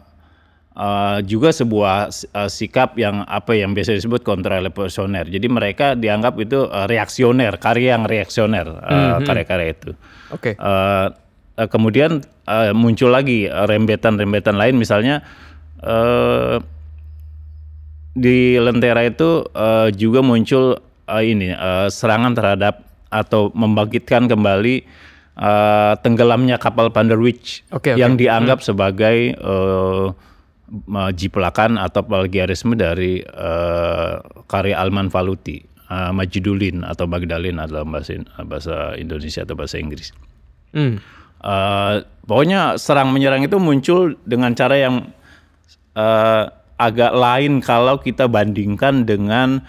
[0.78, 5.30] uh, juga sebuah uh, sikap yang apa yang biasa disebut kontrarevolusioner.
[5.30, 9.28] Jadi mereka dianggap itu uh, reaksioner, karya yang reaksioner uh, hmm.
[9.28, 9.92] karya-karya itu.
[10.32, 10.54] Oke.
[10.54, 10.54] Okay.
[10.58, 11.12] Uh,
[11.60, 15.22] uh, kemudian uh, muncul lagi rembetan-rembetan lain misalnya
[15.84, 16.64] uh,
[18.14, 20.78] di Lentera itu uh, juga muncul
[21.10, 24.86] uh, ini uh, serangan terhadap atau membangkitkan kembali
[25.38, 28.02] uh, tenggelamnya kapal Panderwich okay, okay.
[28.02, 28.68] yang dianggap hmm.
[28.70, 30.14] sebagai uh,
[31.14, 34.18] jiplakan atau plagiarisme dari uh,
[34.50, 40.10] karya Alman Faluti, uh, Majidulin atau Magdalene adalah bahasa bahasa Indonesia atau bahasa Inggris.
[40.74, 40.98] Hmm.
[41.44, 45.12] Uh, pokoknya serang menyerang itu muncul dengan cara yang
[45.94, 46.48] uh,
[46.84, 49.64] agak lain kalau kita bandingkan dengan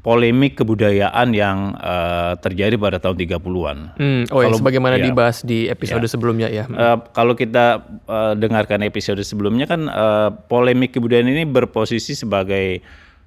[0.00, 3.78] polemik kebudayaan yang uh, terjadi pada tahun 30-an.
[4.00, 6.10] Hmm, oh kalau, ya, sebagaimana ya, dibahas di episode ya.
[6.10, 6.64] sebelumnya ya.
[6.64, 12.80] Uh, kalau kita uh, dengarkan episode sebelumnya kan uh, polemik kebudayaan ini berposisi sebagai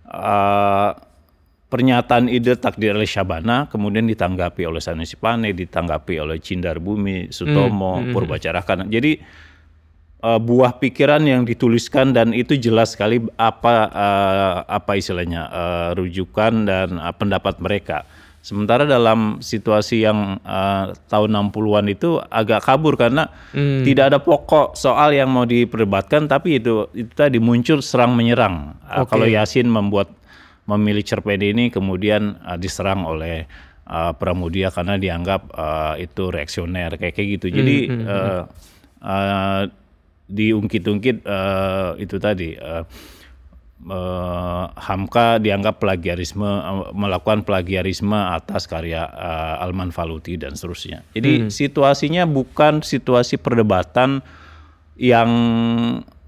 [0.10, 0.98] uh,
[1.70, 7.98] pernyataan ide takdir oleh Syabana, kemudian ditanggapi oleh Sanusi Pane, ditanggapi oleh Cindar Bumi, Sutomo,
[7.98, 8.14] hmm, hmm, hmm.
[8.14, 8.78] Purbacarakan.
[8.90, 9.18] Jadi
[10.24, 16.64] uh, buah pikiran yang dituliskan dan itu jelas sekali apa uh, apa istilahnya uh, rujukan
[16.66, 18.08] dan uh, pendapat mereka.
[18.44, 23.88] Sementara dalam situasi yang uh, tahun 60-an itu agak kabur karena hmm.
[23.88, 28.76] tidak ada pokok soal yang mau diperdebatkan tapi itu itu tadi muncul serang menyerang.
[28.84, 29.00] Okay.
[29.00, 30.12] Uh, kalau Yasin membuat
[30.68, 33.48] memilih cerpen ini kemudian uh, diserang oleh
[33.88, 37.48] uh, Pramudia karena dianggap uh, itu reaksioner kayak kayak gitu.
[37.48, 38.42] Jadi hmm, hmm, uh,
[39.08, 39.62] uh,
[40.34, 42.82] diungkit-ungkit uh, itu tadi uh,
[43.90, 51.06] uh, Hamka dianggap plagiarisme uh, melakukan plagiarisme atas karya uh, Alman Faluti dan seterusnya.
[51.14, 51.50] Jadi hmm.
[51.54, 54.26] situasinya bukan situasi perdebatan
[54.98, 55.30] yang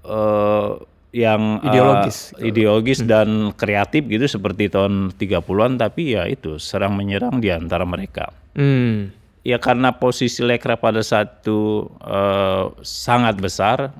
[0.06, 0.78] uh,
[1.16, 3.08] yang ideologis, uh, ideologis hmm.
[3.08, 8.30] dan kreatif gitu seperti tahun 30-an tapi ya itu serang menyerang di antara mereka.
[8.54, 13.94] Hmm ya karena posisi Lekra pada satu uh, sangat besar,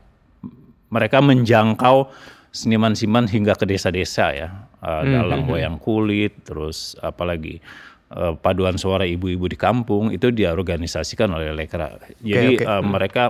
[0.90, 2.11] mereka menjangkau
[2.50, 5.54] seniman-seniman hingga ke desa-desa ya, uh, hmm, dalam hmm, hmm.
[5.54, 7.62] wayang kulit, terus apalagi
[8.11, 11.94] uh, paduan suara ibu-ibu di kampung itu diorganisasikan oleh Lekra.
[12.18, 12.66] Jadi okay, okay.
[12.66, 12.90] Uh, hmm.
[12.90, 13.24] mereka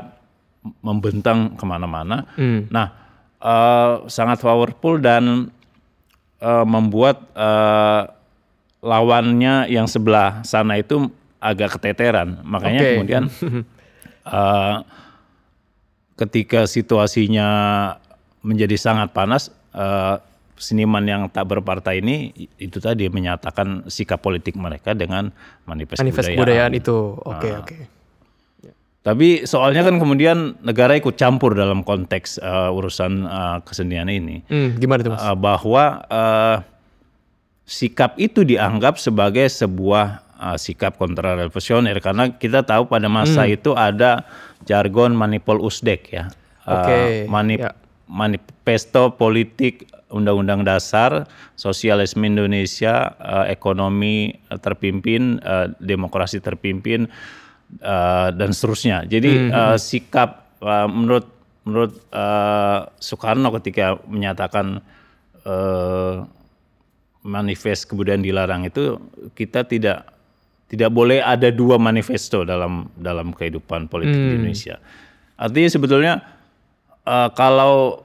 [0.80, 2.24] membentang ke mana-mana.
[2.40, 2.64] Hmm.
[2.72, 2.96] Nah,
[3.44, 5.52] uh, sangat powerful dan
[6.40, 8.08] uh, membuat uh,
[8.80, 12.40] lawannya yang sebelah sana itu agak keteteran.
[12.42, 12.92] Makanya okay.
[12.96, 13.22] kemudian
[14.26, 14.82] uh,
[16.20, 17.48] ketika situasinya
[18.46, 20.22] menjadi sangat panas, uh,
[20.56, 25.28] seniman yang tak berpartai ini itu tadi menyatakan sikap politik mereka dengan
[25.68, 26.72] manifest, manifest kebudayaan.
[26.72, 27.20] itu.
[27.20, 27.68] Oke okay, uh, oke.
[27.68, 27.82] Okay.
[29.06, 34.42] Tapi soalnya kan kemudian negara ikut campur dalam konteks uh, urusan uh, kesenian ini.
[34.50, 35.22] Hmm, gimana itu mas?
[35.22, 36.58] Uh, bahwa uh,
[37.62, 43.56] sikap itu dianggap sebagai sebuah uh, sikap kontrarevolusioner karena kita tahu pada masa hmm.
[43.56, 44.24] itu ada
[44.68, 46.24] jargon manipul usdek ya.
[46.66, 47.26] Okay.
[47.26, 47.70] Uh, manip ya.
[48.06, 51.26] manifesto politik Undang-Undang Dasar
[51.58, 57.10] Sosialisme Indonesia uh, ekonomi terpimpin uh, demokrasi terpimpin
[57.82, 59.02] uh, dan seterusnya.
[59.06, 59.50] Jadi hmm.
[59.50, 61.26] uh, sikap uh, menurut
[61.66, 64.78] menurut uh, Soekarno ketika menyatakan
[65.42, 66.22] uh,
[67.26, 69.02] manifest kemudian dilarang itu
[69.34, 70.15] kita tidak
[70.66, 74.26] tidak boleh ada dua manifesto dalam dalam kehidupan politik hmm.
[74.26, 74.76] di Indonesia.
[75.38, 76.12] Artinya sebetulnya
[77.06, 78.02] uh, kalau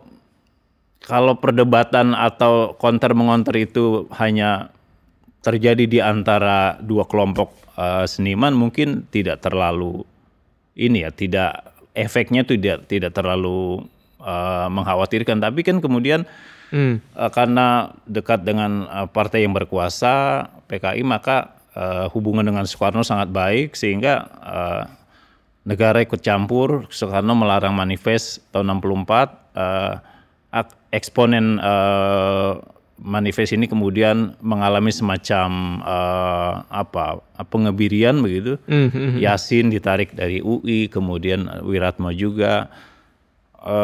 [1.02, 4.70] kalau perdebatan atau konter mengonter itu hanya
[5.42, 10.06] terjadi di antara dua kelompok uh, seniman mungkin tidak terlalu
[10.78, 13.82] ini ya tidak efeknya tidak tidak terlalu
[14.22, 16.30] uh, mengkhawatirkan tapi kan kemudian
[16.70, 17.02] hmm.
[17.18, 23.32] uh, karena dekat dengan uh, partai yang berkuasa PKI maka uh, hubungan dengan Soekarno sangat
[23.32, 24.84] baik sehingga uh,
[25.68, 26.90] negara ikut campur.
[26.90, 29.52] Soekarno melarang manifest tahun 64.
[29.52, 30.00] Uh,
[30.52, 32.60] eh, eksponen uh,
[33.02, 38.62] manifest ini kemudian mengalami semacam uh, apa pengebirian begitu.
[38.70, 39.10] Mm -hmm.
[39.18, 42.70] Yasin ditarik dari UI, kemudian Wiratmo juga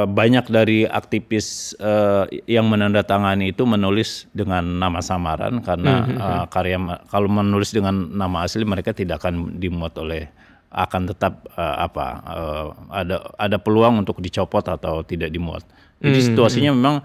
[0.10, 6.18] banyak dari aktivis uh, yang menandatangani itu menulis dengan nama samaran karena mm -hmm.
[6.18, 6.78] uh, karya
[7.14, 10.26] kalau menulis dengan nama asli mereka tidak akan dimuat oleh
[10.74, 15.62] akan tetap uh, apa uh, ada ada peluang untuk dicopot atau tidak dimuat.
[16.02, 16.30] Jadi mm -hmm.
[16.34, 16.98] situasinya memang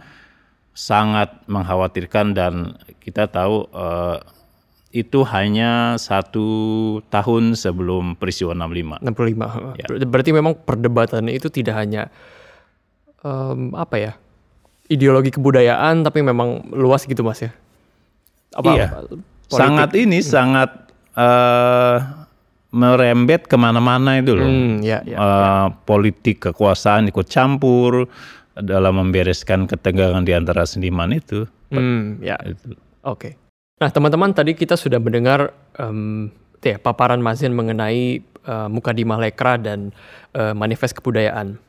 [0.72, 4.16] sangat mengkhawatirkan dan kita tahu uh,
[4.92, 6.48] itu hanya satu
[7.08, 9.00] tahun sebelum peristiwa 65.
[9.00, 9.80] 65.
[9.80, 9.86] Ya.
[10.04, 12.12] Berarti memang perdebatannya itu tidak hanya
[13.22, 14.12] um, apa ya
[14.92, 17.50] ideologi kebudayaan, tapi memang luas gitu mas ya.
[18.52, 18.70] Apa?
[18.76, 18.88] Iya.
[18.92, 19.20] Politik.
[19.48, 20.28] Sangat ini hmm.
[20.28, 20.70] sangat
[21.16, 21.96] uh,
[22.72, 24.48] merembet ke mana-mana itu loh.
[24.48, 25.48] Hmm, ya, ya, uh, ya.
[25.84, 28.08] Politik kekuasaan ikut campur
[28.56, 31.48] dalam membereskan ketegangan di antara seniman itu.
[31.72, 32.36] Hmm, ya.
[32.40, 32.76] Oke.
[33.04, 33.32] Okay.
[33.80, 36.28] Nah, teman-teman tadi kita sudah mendengar um,
[36.60, 39.92] ya, paparan Mazin mengenai uh, Mukadimah Lekra dan
[40.36, 41.60] uh, manifest kebudayaan.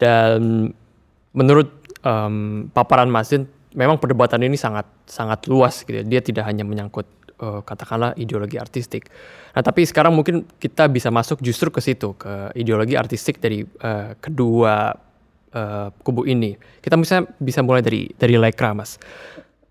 [0.00, 0.72] Dan
[1.32, 1.68] menurut
[2.04, 6.00] um, paparan Mazin, memang perdebatan ini sangat sangat luas gitu.
[6.00, 6.04] Ya.
[6.04, 7.08] Dia tidak hanya menyangkut
[7.40, 9.08] uh, katakanlah ideologi artistik.
[9.52, 14.16] Nah, tapi sekarang mungkin kita bisa masuk justru ke situ, ke ideologi artistik dari uh,
[14.20, 14.92] kedua
[15.52, 16.56] uh, kubu ini.
[16.80, 18.96] Kita bisa bisa mulai dari dari Lekra, Mas.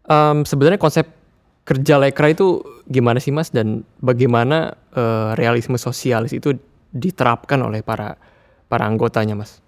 [0.06, 1.22] Um, sebenarnya konsep
[1.62, 6.58] kerja lekra itu gimana sih mas dan bagaimana uh, realisme sosialis itu
[6.92, 8.18] diterapkan oleh para
[8.66, 9.61] para anggotanya mas?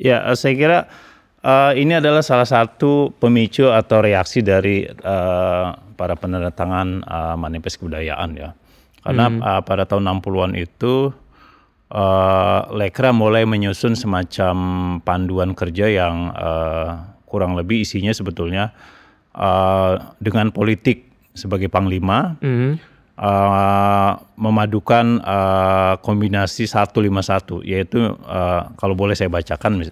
[0.00, 0.78] Ya eh, saya kira
[1.44, 8.30] uh, ini adalah salah satu pemicu atau reaksi dari uh, para peneretangan uh, manifest kebudayaan
[8.40, 8.56] ya.
[9.04, 9.40] Karena hmm.
[9.44, 11.12] uh, pada tahun 60-an itu
[11.92, 14.56] uh, Lekra mulai menyusun semacam
[15.04, 18.74] panduan kerja yang uh, kurang lebih isinya sebetulnya
[19.36, 22.89] uh, dengan politik sebagai panglima mm.
[23.20, 29.84] Uh, memadukan uh, kombinasi 151 yaitu uh, kalau boleh saya bacakan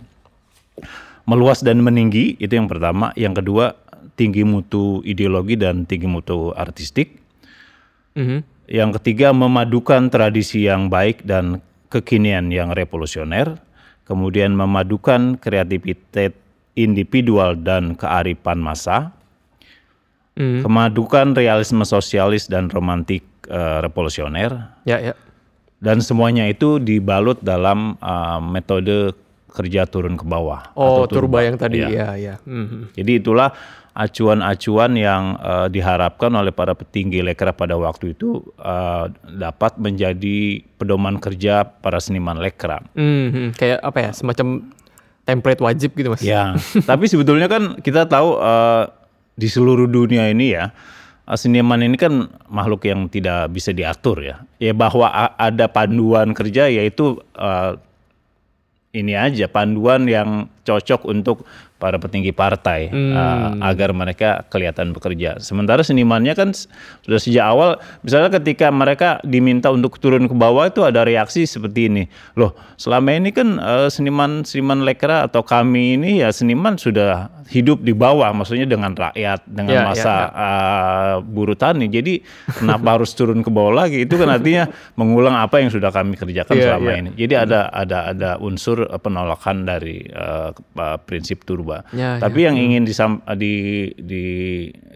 [1.29, 3.13] meluas dan meninggi itu yang pertama.
[3.15, 3.77] Yang kedua
[4.17, 7.21] tinggi mutu ideologi dan tinggi mutu artistik.
[8.19, 8.41] Mm-hmm.
[8.67, 13.63] yang ketiga memadukan tradisi yang baik dan kekinian yang revolusioner.
[14.11, 16.35] Kemudian memadukan kreativitas
[16.75, 19.15] individual dan kearifan massa
[20.39, 20.63] mm.
[20.63, 24.79] kemadukan realisme sosialis dan romantik uh, revolusioner.
[24.87, 25.15] Ya, ya.
[25.83, 29.15] Dan semuanya itu dibalut dalam uh, metode
[29.51, 30.71] kerja turun ke bawah.
[30.79, 31.39] Oh, atau turba.
[31.39, 32.09] turba yang tadi, ya, ya.
[32.15, 32.35] ya.
[32.47, 32.95] Mm-hmm.
[32.95, 33.51] Jadi itulah
[33.99, 41.19] acuan-acuan yang uh, diharapkan oleh para petinggi lekra pada waktu itu uh, dapat menjadi pedoman
[41.19, 42.79] kerja para seniman lekra.
[42.95, 43.59] Mm-hmm.
[43.59, 44.47] Kayak apa ya, semacam
[45.27, 46.23] template wajib gitu mas?
[46.23, 46.55] Ya,
[46.87, 48.89] tapi sebetulnya kan kita tahu uh,
[49.39, 50.75] di seluruh dunia ini ya
[51.37, 54.37] seniman ini kan makhluk yang tidak bisa diatur ya.
[54.57, 57.77] Ya bahwa ada panduan kerja yaitu uh,
[58.97, 63.15] ini aja panduan yang cocok untuk para petinggi partai hmm.
[63.15, 65.39] uh, agar mereka kelihatan bekerja.
[65.39, 66.51] Sementara senimannya kan
[67.07, 71.89] sudah sejak awal, misalnya ketika mereka diminta untuk turun ke bawah itu ada reaksi seperti
[71.89, 72.05] ini.
[72.35, 77.81] Loh, selama ini kan uh, seniman seniman lekra atau kami ini ya seniman sudah hidup
[77.81, 80.35] di bawah, maksudnya dengan rakyat, dengan yeah, ya, masa yeah, yeah.
[80.37, 81.87] Uh, buruh tani.
[81.89, 82.21] Jadi
[82.59, 84.03] kenapa harus turun ke bawah lagi?
[84.03, 84.67] Itu kan artinya
[84.99, 87.01] mengulang apa yang sudah kami kerjakan yeah, selama yeah.
[87.01, 87.11] ini.
[87.15, 90.51] Jadi ada ada ada unsur penolakan dari uh,
[91.07, 91.81] prinsip turbo berubah.
[91.93, 92.45] Ya, ya, Tapi ya.
[92.49, 92.67] yang hmm.
[92.71, 93.55] ingin disam, di,
[93.99, 94.25] di,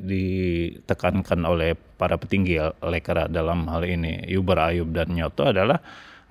[0.01, 5.79] ditekankan oleh para petinggi lekra dalam hal ini Yuber Ayub dan Nyoto adalah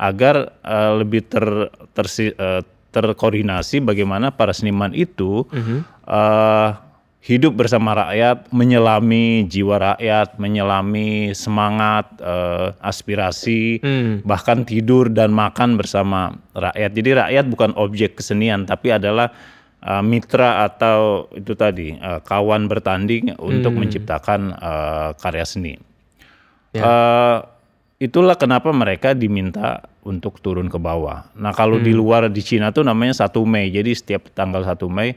[0.01, 1.45] agar uh, lebih ter,
[1.93, 5.79] ter, uh, terkoordinasi bagaimana para seniman itu uh -huh.
[6.09, 6.69] uh,
[7.21, 14.25] hidup bersama rakyat, menyelami jiwa rakyat, menyelami semangat, uh, aspirasi, hmm.
[14.25, 16.91] bahkan tidur dan makan bersama rakyat.
[16.97, 19.29] Jadi rakyat bukan objek kesenian, tapi adalah
[19.85, 23.37] uh, mitra atau itu tadi uh, kawan bertanding hmm.
[23.37, 25.77] untuk menciptakan uh, karya seni.
[26.73, 26.81] Ya.
[26.81, 27.37] Uh,
[28.01, 31.29] itulah kenapa mereka diminta untuk turun ke bawah.
[31.37, 31.85] Nah kalau hmm.
[31.85, 33.69] di luar di Cina tuh namanya satu Mei.
[33.69, 35.13] Jadi setiap tanggal 1 Mei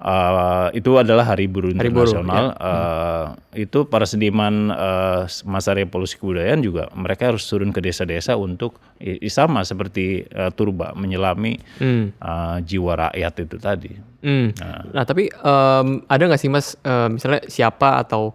[0.00, 2.56] Uh, itu adalah Hari Buruh Internasional.
[2.56, 2.72] Hari Buruh, ya.
[2.72, 8.80] uh, itu para seniman uh, masa revolusi kebudayaan juga mereka harus turun ke desa-desa untuk
[9.28, 12.16] sama seperti uh, Turba menyelami hmm.
[12.16, 13.92] uh, jiwa rakyat itu tadi.
[14.24, 14.56] Hmm.
[14.56, 14.80] Nah.
[14.88, 18.32] nah tapi um, ada nggak sih mas uh, misalnya siapa atau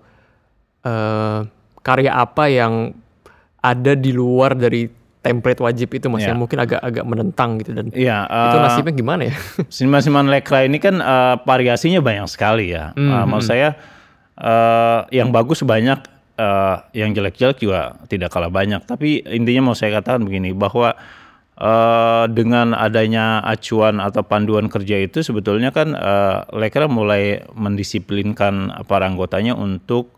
[0.85, 1.49] uh,
[1.81, 2.93] karya apa yang
[3.65, 4.85] ada di luar dari
[5.25, 6.29] template wajib itu mas yeah.
[6.29, 9.35] yang mungkin agak agak menentang gitu dan yeah, uh, itu nasibnya gimana ya?
[9.73, 12.93] Seniman-seniman lekra ini kan uh, variasinya banyak sekali ya.
[12.93, 13.13] Mm -hmm.
[13.17, 13.69] uh, maksud saya
[14.37, 15.97] uh, yang bagus banyak,
[16.37, 18.85] uh, yang jelek-jelek juga tidak kalah banyak.
[18.85, 20.93] Tapi intinya mau saya katakan begini bahwa
[21.59, 29.07] uh, dengan adanya acuan atau panduan kerja itu sebetulnya kan uh, lekra mulai mendisiplinkan para
[29.07, 30.13] anggotanya untuk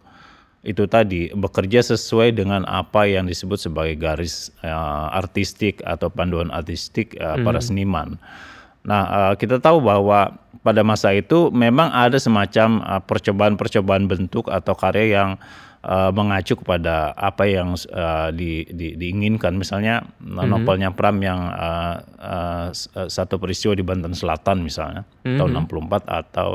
[0.65, 7.13] itu tadi bekerja sesuai dengan apa yang disebut sebagai garis uh, artistik atau panduan artistik
[7.21, 7.45] uh, hmm.
[7.45, 8.17] para seniman.
[8.87, 14.73] Nah, uh, kita tahu bahwa pada masa itu memang ada semacam uh, percobaan-percobaan bentuk atau
[14.73, 15.29] karya yang
[15.87, 19.55] uh, mengacu kepada apa yang uh, di, di, diinginkan.
[19.55, 20.47] Misalnya mm-hmm.
[20.47, 22.67] novelnya Pram yang uh, uh,
[23.07, 25.37] satu peristiwa di Banten Selatan misalnya mm-hmm.
[25.39, 26.49] tahun 64 atau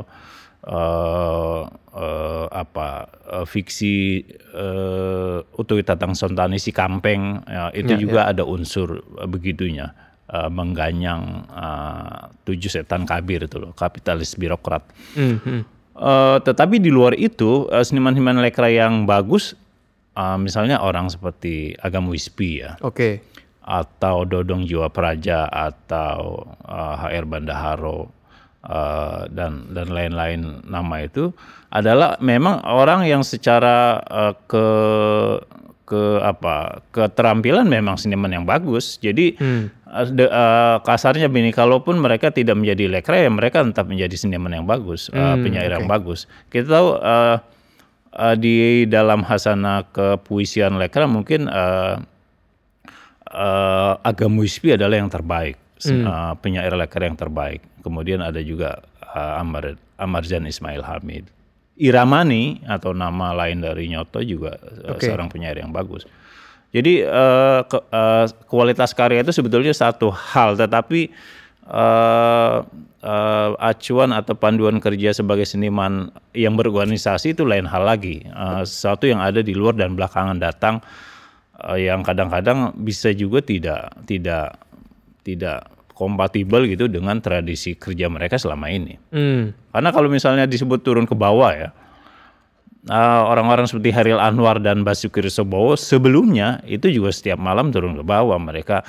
[0.67, 4.23] uh, uh, apa uh, fiksi
[4.55, 8.37] uh, Tatang Sontani si Kampeng uh, itu ya, juga ya.
[8.37, 9.95] ada unsur uh, begitunya
[10.33, 14.83] uh, mengganyang uh, tujuh setan kabir itu loh, kapitalis birokrat.
[15.15, 15.61] Mm -hmm.
[15.99, 19.55] uh, tetapi di luar itu uh, seniman-seniman lekra yang bagus,
[20.17, 23.15] uh, misalnya orang seperti Agam Wispi ya, oke, okay.
[23.63, 28.22] atau Dodong Jiwa Praja atau uh, HR Bandaharo
[28.67, 31.35] uh, dan dan lain-lain nama itu
[31.73, 34.67] adalah memang orang yang secara uh, ke
[35.93, 38.97] ke apa keterampilan memang seniman yang bagus.
[38.97, 39.65] Jadi hmm.
[40.17, 44.65] de, uh, kasarnya begini, kalaupun mereka tidak menjadi lekra ya mereka tetap menjadi seniman yang
[44.65, 45.77] bagus, hmm, uh, penyair okay.
[45.77, 46.25] yang bagus.
[46.49, 47.37] Kita tahu uh,
[48.17, 52.01] uh, di dalam hasana kepuisian lekra mungkin uh,
[53.33, 56.05] uh, Agam Wispi adalah yang terbaik, hmm.
[56.09, 57.61] uh, penyair lekra yang terbaik.
[57.83, 61.27] Kemudian ada juga uh, Amar Amarjan Ismail Hamid.
[61.77, 65.09] Iramani atau nama lain dari Nyoto juga eh, okay.
[65.09, 66.05] seorang penyair yang bagus.
[66.73, 71.13] Jadi uh, ke, uh, kualitas karya itu sebetulnya satu hal, tetapi
[71.69, 72.65] uh,
[73.05, 78.25] uh, acuan atau panduan kerja sebagai seniman yang berorganisasi itu lain hal lagi.
[78.33, 80.81] Uh, sesuatu yang ada di luar dan belakangan datang,
[81.61, 84.57] uh, yang kadang-kadang bisa juga tidak tidak
[85.23, 85.69] tidak
[86.03, 88.99] kompatibel gitu dengan tradisi kerja mereka selama ini.
[89.15, 89.55] Hmm.
[89.71, 91.71] Karena kalau misalnya disebut turun ke bawah ya,
[92.91, 98.03] uh, orang-orang seperti Haril Anwar dan Basuki Sobowo sebelumnya itu juga setiap malam turun ke
[98.03, 98.83] bawah mereka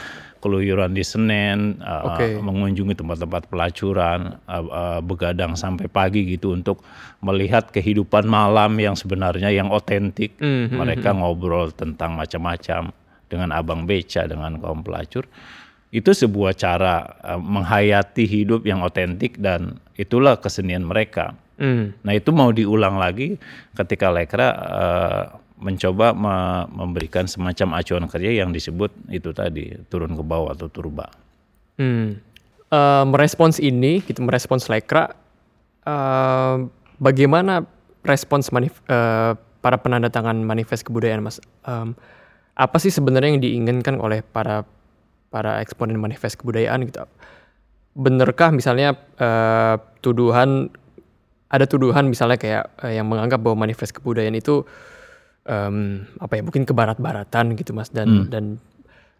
[0.43, 2.35] keluyuran di Senen, uh, okay.
[2.35, 6.83] mengunjungi tempat-tempat pelacuran, uh, uh, begadang sampai pagi gitu untuk
[7.23, 10.35] melihat kehidupan malam yang sebenarnya yang otentik.
[10.43, 10.75] Mm -hmm.
[10.83, 12.91] Mereka ngobrol tentang macam-macam
[13.31, 15.23] dengan abang beca, dengan kaum pelacur
[15.93, 21.37] itu sebuah cara uh, menghayati hidup yang otentik dan itulah kesenian mereka.
[21.61, 21.93] Mm.
[22.01, 23.37] Nah itu mau diulang lagi
[23.77, 25.23] ketika Lekra uh,
[25.61, 31.13] mencoba me memberikan semacam acuan kerja yang disebut itu tadi turun ke bawah atau turba.
[31.77, 32.17] Mm.
[32.73, 35.13] Uh, merespons ini, gitu merespons Lekra,
[35.85, 36.57] uh,
[36.97, 37.69] bagaimana
[38.01, 41.37] respons manif uh, para penanda tangan manifest kebudayaan, Mas?
[41.69, 41.93] Um,
[42.57, 44.65] apa sih sebenarnya yang diinginkan oleh para
[45.33, 47.09] para eksponen manifest kebudayaan gitu.
[47.97, 50.69] Benarkah misalnya uh, tuduhan
[51.49, 54.61] ada tuduhan misalnya kayak uh, yang menganggap bahwa manifest kebudayaan itu
[55.49, 58.29] um, apa ya mungkin kebarat-baratan gitu mas dan hmm.
[58.29, 58.45] dan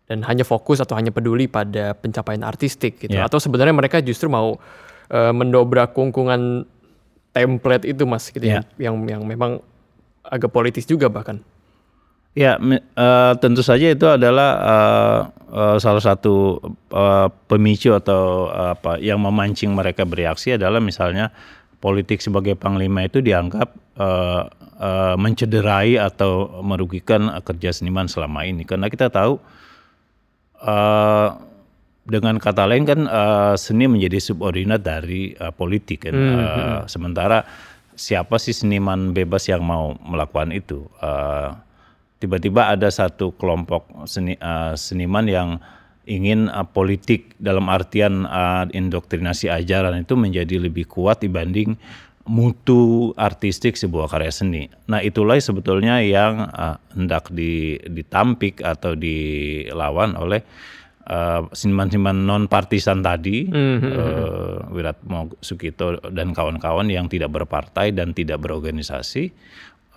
[0.10, 3.30] dan hanya fokus atau hanya peduli pada pencapaian artistik gitu yeah.
[3.30, 4.58] atau sebenarnya mereka justru mau
[5.10, 6.68] uh, mendobrak kungkungan
[7.32, 8.66] template itu mas gitu yeah.
[8.78, 9.62] yang yang yang memang
[10.26, 11.40] agak politis juga bahkan
[12.34, 15.20] Ya, uh, tentu saja itu adalah uh,
[15.54, 16.58] uh, salah satu
[16.90, 21.30] uh, pemicu atau uh, apa yang memancing mereka bereaksi adalah misalnya
[21.78, 23.70] politik sebagai panglima itu dianggap
[24.02, 24.50] uh,
[24.82, 29.38] uh, mencederai atau merugikan kerja seniman selama ini karena kita tahu
[30.66, 31.38] uh,
[32.10, 36.18] dengan kata lain kan uh, seni menjadi subordinat dari uh, politik kan.
[36.18, 36.42] Mm -hmm.
[36.42, 37.46] uh, sementara
[37.94, 40.90] siapa sih seniman bebas yang mau melakukan itu?
[40.98, 41.54] Uh,
[42.24, 45.50] tiba-tiba ada satu kelompok seni, uh, seniman yang
[46.08, 51.76] ingin uh, politik dalam artian uh, indoktrinasi ajaran itu menjadi lebih kuat dibanding
[52.24, 54.72] mutu artistik sebuah karya seni.
[54.88, 57.28] Nah itulah sebetulnya yang uh, hendak
[57.92, 60.40] ditampik atau dilawan oleh
[61.52, 63.92] seniman-seniman uh, non partisan tadi, mm-hmm.
[63.92, 69.36] uh, Wiratmo Sukito dan kawan-kawan yang tidak berpartai dan tidak berorganisasi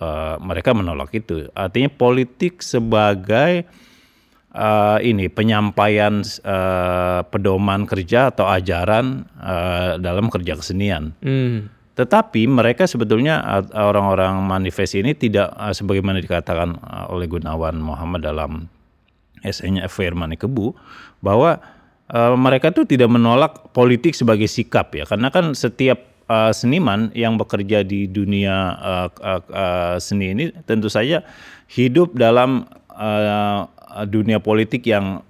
[0.01, 1.49] uh, mereka menolak itu.
[1.53, 3.65] Artinya politik sebagai
[4.53, 11.13] uh, ini penyampaian uh, pedoman kerja atau ajaran uh, dalam kerja kesenian.
[11.21, 11.73] Mm.
[11.97, 13.41] Tetapi mereka sebetulnya
[13.73, 16.77] orang-orang manifest ini tidak uh, sebagaimana dikatakan
[17.09, 18.69] oleh Gunawan Muhammad dalam
[19.41, 20.77] esainya Firman Kebu
[21.21, 21.57] bahwa
[22.13, 27.35] uh, mereka tuh tidak menolak politik sebagai sikap ya karena kan setiap uh, seniman yang
[27.35, 31.23] bekerja di dunia uh, uh, uh, seni ini tentu saja
[31.71, 33.67] hidup dalam uh,
[34.07, 35.23] dunia politik yang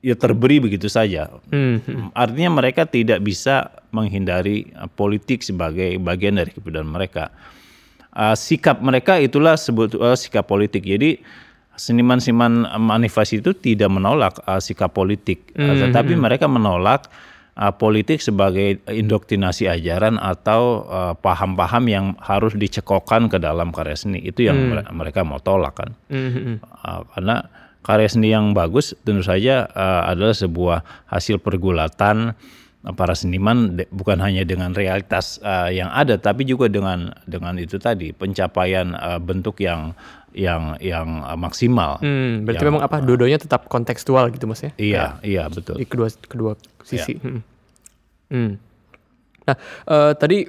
[0.00, 1.30] ya terberi begitu saja.
[1.50, 2.14] Mm-hmm.
[2.14, 7.34] Artinya mereka tidak bisa menghindari politik sebagai bagian dari kehidupan mereka.
[8.16, 10.86] Uh, sikap mereka itulah sebut uh, sikap politik.
[10.86, 11.20] Jadi
[11.76, 15.68] seniman-seniman manifest itu tidak menolak uh, sikap politik, mm-hmm.
[15.68, 17.10] uh, tetapi mereka menolak
[17.56, 23.96] uh, politik sebagai indoktrinasi ajaran atau uh, paham-paham uh, yang harus dicekokkan ke dalam karya
[23.96, 24.92] seni itu yang hmm.
[24.92, 26.60] mereka mau tolak kan hmm.
[26.62, 27.48] uh, karena
[27.82, 30.78] karya seni yang bagus tentu saja uh, adalah sebuah
[31.08, 32.36] hasil pergulatan
[32.94, 38.14] para seniman bukan hanya dengan realitas uh, yang ada tapi juga dengan dengan itu tadi
[38.14, 39.90] pencapaian uh, bentuk yang
[40.36, 41.98] yang yang uh, maksimal.
[41.98, 44.70] Hmm, berarti yang, memang apa dodonya tetap kontekstual gitu mas ya?
[44.78, 45.74] Iya, Kayak iya betul.
[45.88, 46.52] Kedua kedua
[46.86, 47.18] sisi.
[47.18, 47.26] Iya.
[47.26, 47.40] Hmm.
[48.30, 48.52] Hmm.
[49.46, 49.56] Nah,
[49.90, 50.46] uh, tadi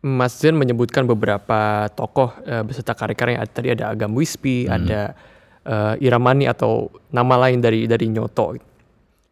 [0.00, 4.72] Mas Zen menyebutkan beberapa tokoh uh, beserta karya-karya tadi ada Agam Wispi, hmm.
[4.72, 5.12] ada
[5.68, 8.56] uh, Iramani atau nama lain dari dari Nyoto.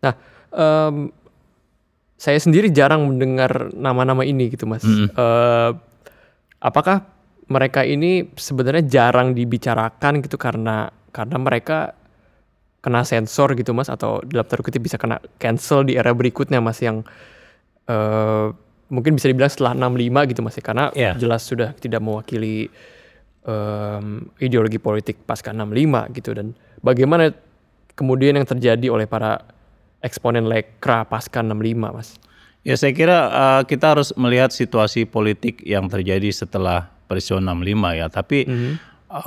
[0.04, 0.14] Nah,
[0.52, 1.08] um,
[2.14, 4.86] saya sendiri jarang mendengar nama-nama ini gitu mas.
[4.86, 5.12] Mm.
[5.12, 5.76] Uh,
[6.62, 7.04] apakah
[7.50, 11.92] mereka ini sebenarnya jarang dibicarakan gitu karena karena mereka
[12.84, 16.84] kena sensor gitu mas atau dalam tanda kutip bisa kena cancel di era berikutnya mas
[16.84, 17.00] yang
[17.88, 18.52] uh,
[18.92, 21.16] mungkin bisa dibilang setelah 65 gitu mas ya karena yeah.
[21.16, 22.68] jelas sudah tidak mewakili
[23.48, 26.52] um, ideologi politik pasca 65 gitu dan
[26.84, 27.32] bagaimana
[27.96, 29.40] kemudian yang terjadi oleh para
[30.04, 32.20] eksponen lekra pasca 65, Mas?
[32.64, 38.06] Ya saya kira uh, kita harus melihat situasi politik yang terjadi setelah peristiwa 65 ya.
[38.12, 38.74] Tapi mm-hmm.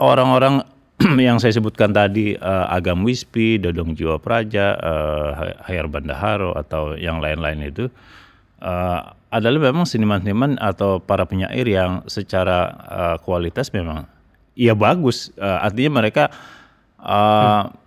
[0.01, 0.65] orang-orang
[1.27, 5.27] yang saya sebutkan tadi uh, Agam Wispi, Dodong Jiwa Praja, uh,
[5.69, 7.85] Hayar Bandaharo atau yang lain-lain itu
[8.61, 14.09] uh, adalah memang seniman-seniman atau para penyair yang secara uh, kualitas memang
[14.57, 15.29] ya bagus.
[15.37, 16.33] Uh, artinya mereka
[16.97, 17.85] uh, hmm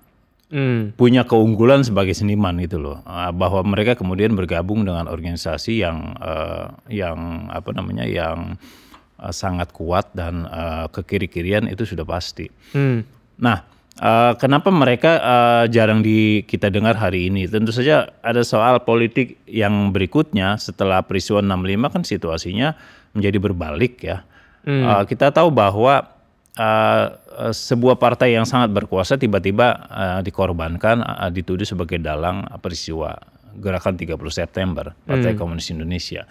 [0.51, 0.99] hmm.
[0.99, 6.75] punya keunggulan sebagai seniman itu loh ah, bahwa mereka kemudian bergabung dengan organisasi yang uh,
[6.91, 8.90] yang apa namanya yang uh,
[9.29, 12.49] sangat kuat dan uh, kekiri-kirian itu sudah pasti.
[12.73, 13.05] Hmm.
[13.37, 13.61] Nah,
[14.01, 17.45] uh, kenapa mereka uh, jarang di kita dengar hari ini?
[17.45, 22.69] Tentu saja ada soal politik yang berikutnya setelah peristiwa 65 kan situasinya
[23.13, 24.25] menjadi berbalik ya.
[24.65, 24.85] Hmm.
[24.89, 26.09] Uh, kita tahu bahwa
[26.57, 27.07] uh,
[27.53, 33.17] sebuah partai yang sangat berkuasa tiba-tiba uh, dikorbankan, uh, dituduh sebagai dalang peristiwa
[33.57, 35.39] gerakan 30 September Partai hmm.
[35.41, 36.25] Komunis Indonesia.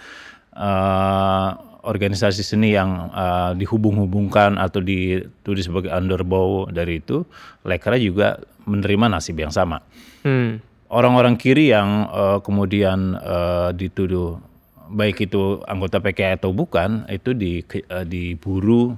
[0.55, 7.23] Uh, organisasi seni yang uh, dihubung-hubungkan atau dituduh sebagai underbow dari itu,
[7.63, 9.79] Lekra juga menerima nasib yang sama.
[10.23, 10.59] Hmm.
[10.89, 14.41] Orang-orang kiri yang uh, kemudian uh, dituduh
[14.89, 17.61] baik itu anggota PKI atau bukan itu di,
[17.93, 18.97] uh, diburu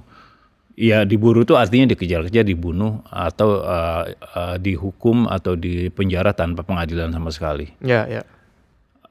[0.72, 7.28] Ya diburu itu artinya dikejar-kejar, dibunuh atau uh, uh, dihukum atau dipenjara tanpa pengadilan sama
[7.28, 7.68] sekali.
[7.84, 8.24] Ya, ya.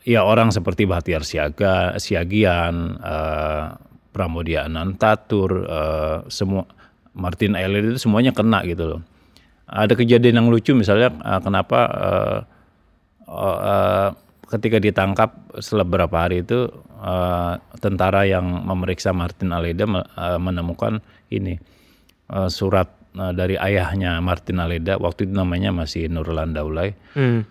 [0.01, 3.77] Ya orang seperti Bahtiar Siaga, Siagian, uh,
[4.09, 6.65] Pramodia Anantatur, uh, semua
[7.13, 9.01] Martin Elir itu semuanya kena gitu loh.
[9.69, 12.39] Ada kejadian yang lucu misalnya uh, kenapa uh,
[13.29, 14.09] uh,
[14.51, 15.31] ketika ditangkap
[15.63, 16.67] setelah beberapa hari itu
[16.99, 20.99] uh, tentara yang memeriksa Martin Aleda uh, menemukan
[21.31, 21.55] ini
[22.27, 27.41] uh, surat uh, dari ayahnya Martin Aleda waktu itu namanya masih Nurlan Daulay hmm.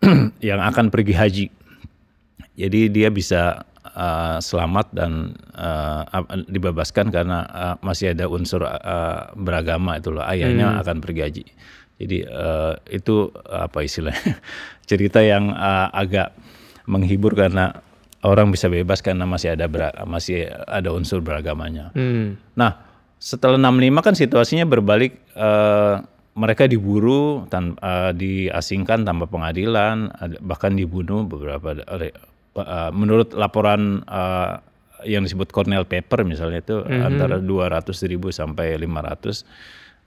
[0.48, 1.46] yang akan pergi haji.
[2.56, 6.04] Jadi dia bisa uh, selamat dan uh,
[6.48, 10.80] dibebaskan karena uh, masih ada unsur uh, beragama itu loh ayahnya hmm.
[10.84, 11.44] akan pergi haji.
[11.96, 14.40] Jadi uh, itu apa istilahnya
[14.90, 16.36] cerita yang uh, agak
[16.88, 17.72] menghibur karena
[18.24, 19.66] orang bisa bebas karena masih ada
[20.04, 21.92] masih ada unsur beragamanya.
[21.96, 22.36] Hmm.
[22.52, 22.76] Nah,
[23.16, 26.04] setelah 65 kan situasinya berbalik uh,
[26.36, 30.12] mereka diburu tan uh, diasingkan tanpa pengadilan
[30.44, 31.80] bahkan dibunuh beberapa
[32.56, 34.60] uh, menurut laporan uh,
[35.04, 37.06] yang disebut Cornell Paper misalnya itu mm -hmm.
[37.06, 39.44] antara 200 ribu sampai 500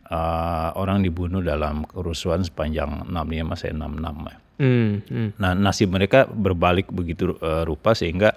[0.10, 4.38] uh, orang dibunuh dalam kerusuhan sepanjang 65 sampai 66 ya.
[4.60, 5.30] Hmm, hmm.
[5.40, 8.36] Nah nasib mereka berbalik begitu uh, rupa sehingga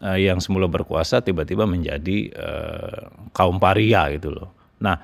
[0.00, 4.48] uh, yang semula berkuasa tiba-tiba menjadi uh, kaum paria gitu loh.
[4.80, 4.96] Nah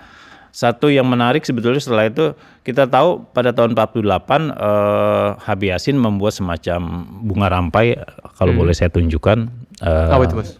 [0.54, 2.30] satu yang menarik sebetulnya setelah itu
[2.62, 7.98] kita tahu pada tahun 48 uh, Habib Yasin membuat semacam bunga rampai
[8.38, 8.60] kalau hmm.
[8.62, 9.50] boleh saya tunjukkan.
[9.82, 10.54] Uh, Apa itu mas?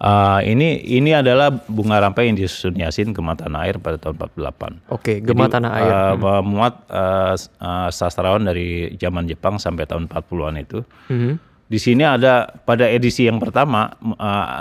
[0.00, 4.88] Uh, ini ini adalah bunga rampai yang disusun Yasin ke mata air pada tahun 48.
[4.88, 5.92] Oke, Gema Tanah Air.
[5.92, 6.40] Uh.
[6.40, 10.80] Memuat uh, uh, sastrawan dari zaman Jepang sampai tahun 40-an itu.
[11.12, 11.36] Hmm.
[11.74, 13.90] Di sini ada pada edisi yang pertama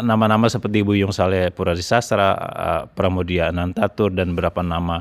[0.01, 4.97] nama-nama uh, seperti Buyung Saleh Puradi Sastra, uh, Pramudia Anantatur dan beberapa nama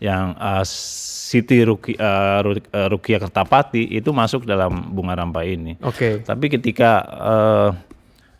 [0.00, 2.40] yang uh, Siti Ruki, uh,
[2.88, 5.76] Rukia Kertapati itu masuk dalam bunga rampai ini.
[5.84, 5.92] Oke.
[5.92, 6.14] Okay.
[6.24, 7.70] Tapi ketika uh,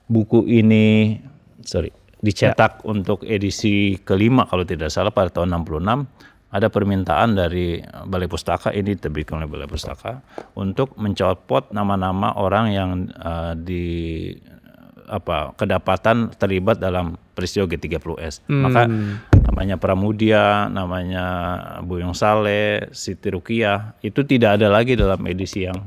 [0.08, 1.20] buku ini
[1.60, 1.92] sorry
[2.24, 2.84] dicetak ya.
[2.88, 6.08] untuk edisi kelima kalau tidak salah pada tahun 66
[6.50, 10.18] ada permintaan dari Balai Pustaka ini diterbitkan oleh Balai Pustaka
[10.58, 14.34] untuk mencopot nama-nama orang yang uh, di
[15.10, 18.46] apa kedapatan terlibat dalam peristiwa G30S.
[18.46, 18.62] Hmm.
[18.62, 18.86] Maka
[19.50, 21.26] namanya Pramudia, namanya
[21.82, 25.78] Buyong Saleh, Siti Rukiah itu tidak ada lagi dalam edisi yang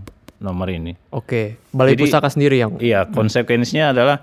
[0.43, 0.91] nomor ini.
[1.15, 3.93] Oke, Balai Jadi, Pustaka sendiri yang Iya, konsekuensinya hmm.
[3.95, 4.17] adalah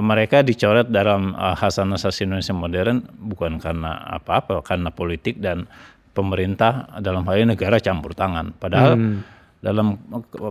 [0.00, 5.68] mereka dicoret dalam uh, Hasan Asasi Indonesia modern bukan karena apa-apa, karena politik dan
[6.16, 8.56] pemerintah dalam hal ini negara campur tangan.
[8.56, 9.94] Padahal hmm dalam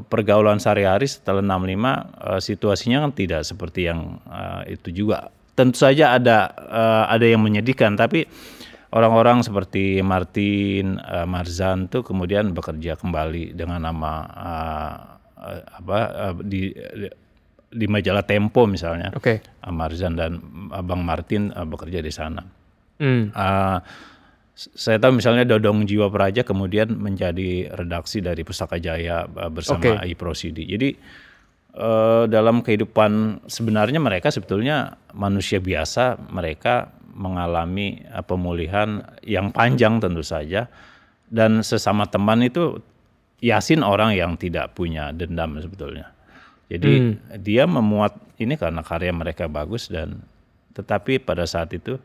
[0.08, 5.28] pergaulan sehari-hari setelah 65 uh, situasinya kan tidak seperti yang uh, itu juga.
[5.52, 8.24] Tentu saja ada uh, ada yang menyedihkan tapi
[8.96, 14.96] orang-orang seperti Martin uh, Marzan tuh kemudian bekerja kembali dengan nama uh,
[15.84, 16.00] apa
[16.32, 17.12] uh, di di
[17.88, 19.16] majalah Tempo misalnya.
[19.16, 19.42] Oke.
[19.42, 19.64] Okay.
[19.64, 20.40] Uh, Marzan dan
[20.72, 22.44] Abang Martin uh, bekerja di sana.
[23.02, 23.32] Hmm.
[23.34, 23.80] Uh,
[24.54, 30.14] saya tahu misalnya Dodong Jiwa Praja kemudian menjadi redaksi dari Pustaka Jaya bersama okay.
[30.14, 30.68] Prosidi.
[30.70, 30.90] Jadi
[31.80, 40.22] uh, dalam kehidupan sebenarnya mereka sebetulnya manusia biasa, mereka mengalami uh, pemulihan yang panjang tentu
[40.22, 40.68] saja
[41.32, 42.84] dan sesama teman itu
[43.42, 46.14] Yasin orang yang tidak punya dendam sebetulnya.
[46.72, 47.44] Jadi hmm.
[47.44, 50.24] dia memuat ini karena karya mereka bagus dan
[50.72, 52.00] tetapi pada saat itu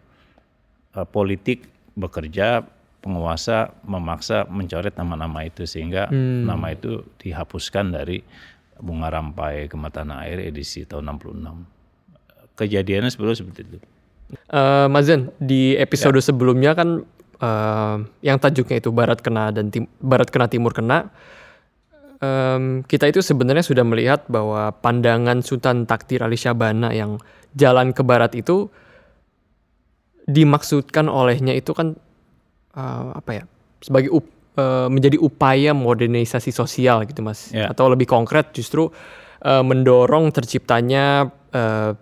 [0.99, 2.67] uh, politik bekerja
[2.99, 6.51] penguasa memaksa mencoret nama-nama itu sehingga hmm.
[6.51, 8.19] nama itu dihapuskan dari
[8.77, 12.59] Bunga Rampai ke Mata Air edisi tahun 66.
[12.59, 13.79] Kejadiannya sebelum seperti itu.
[14.51, 16.25] Uh, Mazen, di episode ya.
[16.29, 17.07] sebelumnya kan
[17.41, 21.09] uh, yang tajuknya itu Barat kena dan tim, Barat kena Timur kena.
[22.17, 27.21] Um, kita itu sebenarnya sudah melihat bahwa pandangan Sultan Takdir Ali Syabana yang
[27.53, 28.73] jalan ke barat itu
[30.25, 31.95] dimaksudkan olehnya itu kan
[32.75, 33.45] uh, apa ya
[33.79, 34.27] sebagai up,
[34.59, 37.71] uh, menjadi upaya modernisasi sosial gitu mas yeah.
[37.71, 38.91] atau lebih konkret justru
[39.47, 41.95] uh, mendorong terciptanya uh,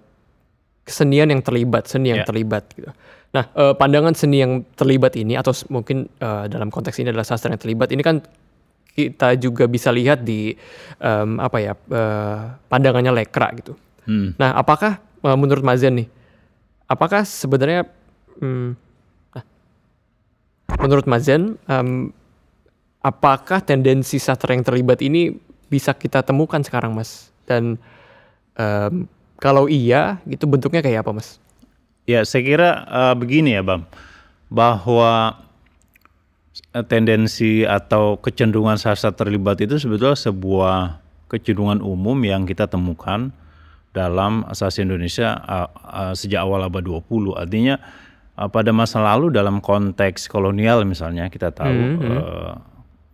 [0.84, 2.28] kesenian yang terlibat seni yang yeah.
[2.28, 2.90] terlibat gitu
[3.34, 7.50] nah uh, pandangan seni yang terlibat ini atau mungkin uh, dalam konteks ini adalah sastra
[7.52, 8.22] yang terlibat ini kan
[8.94, 10.54] kita juga bisa lihat di
[11.02, 13.74] um, apa ya uh, pandangannya lekra gitu
[14.06, 14.38] hmm.
[14.38, 16.08] nah apakah uh, menurut Mazen nih
[16.88, 17.88] apakah sebenarnya.
[18.40, 19.44] Nah,
[20.80, 22.12] menurut Mazen, um,
[23.00, 25.38] apakah tendensi sastra yang terlibat ini
[25.70, 27.30] bisa kita temukan sekarang, Mas?
[27.48, 27.80] Dan
[28.58, 29.06] um,
[29.40, 31.38] kalau iya, itu bentuknya kayak apa, Mas?
[32.04, 33.88] Ya, saya kira uh, begini ya, Bang,
[34.52, 35.40] bahwa
[36.86, 43.34] tendensi atau kecenderungan sastra terlibat itu sebetulnya sebuah kecenderungan umum yang kita temukan
[43.94, 47.02] dalam asasi Indonesia uh, uh, sejak awal abad 20.
[47.34, 47.78] Artinya
[48.38, 52.10] uh, pada masa lalu dalam konteks kolonial misalnya kita tahu mm -hmm.
[52.10, 52.54] uh,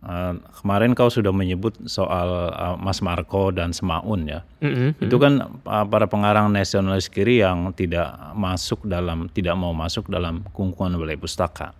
[0.05, 4.89] uh, kemarin kau sudah menyebut soal uh, Mas Marco dan Semaun ya mm -hmm.
[5.05, 5.33] itu kan
[5.65, 11.17] uh, para pengarang nasionalis kiri yang tidak masuk dalam tidak mau masuk dalam kungkungan balai
[11.17, 11.77] pustaka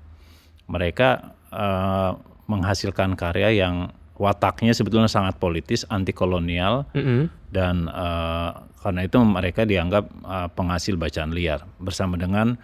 [0.72, 2.16] mereka uh,
[2.48, 7.24] menghasilkan karya yang wataknya sebetulnya sangat politis anti kolonial mm -hmm.
[7.52, 12.56] dan uh, karena itu mereka dianggap uh, penghasil bacaan liar bersama dengan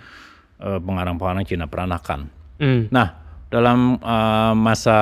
[0.61, 2.29] uh, pengarang-pengarang Cina peranakan.
[2.57, 2.89] Mm.
[2.89, 4.99] Nah, dalam uh, masa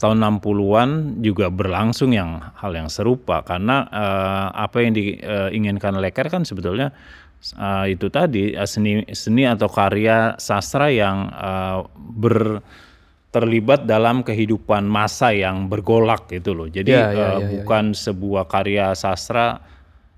[0.00, 6.32] tahun 60-an juga berlangsung yang hal yang serupa karena uh, apa yang diinginkan uh, Leker
[6.32, 6.96] kan sebetulnya
[7.52, 12.64] uh, itu tadi uh, seni seni atau karya sastra yang uh, ber
[13.34, 16.70] terlibat dalam kehidupan masa yang bergolak gitu loh.
[16.70, 17.48] Jadi yeah, yeah, uh, yeah, ya.
[17.58, 17.98] bukan yeah.
[17.98, 19.58] sebuah karya sastra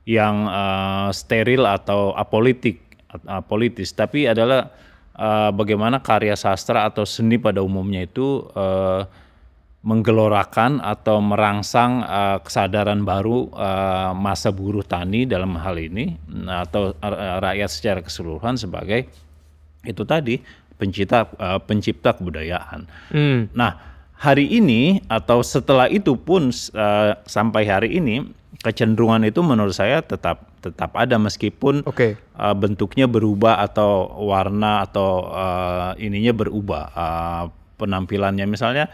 [0.05, 2.85] yang uh, steril atau apolitik
[3.25, 4.69] uh, politis, tapi adalah
[5.17, 9.09] uh, bagaimana karya sastra atau seni pada umumnya itu uh,
[9.87, 16.19] menggelorakan atau merangsang uh, kesadaran baru uh, masa buruh tani dalam hal ini
[16.51, 16.91] atau
[17.39, 19.07] rakyat secara keseluruhan sebagai
[19.87, 20.43] itu tadi
[20.75, 22.91] pencipta uh, pencipta kebudayaan.
[23.15, 23.47] Hmm.
[23.55, 23.79] Nah,
[24.19, 28.27] hari ini atau setelah itu pun uh, sampai hari ini
[28.67, 32.19] kecenderungan itu menurut saya tetap tetap ada meskipun okay.
[32.35, 37.45] uh, bentuknya berubah atau warna atau uh, ininya berubah uh,
[37.79, 38.91] penampilannya misalnya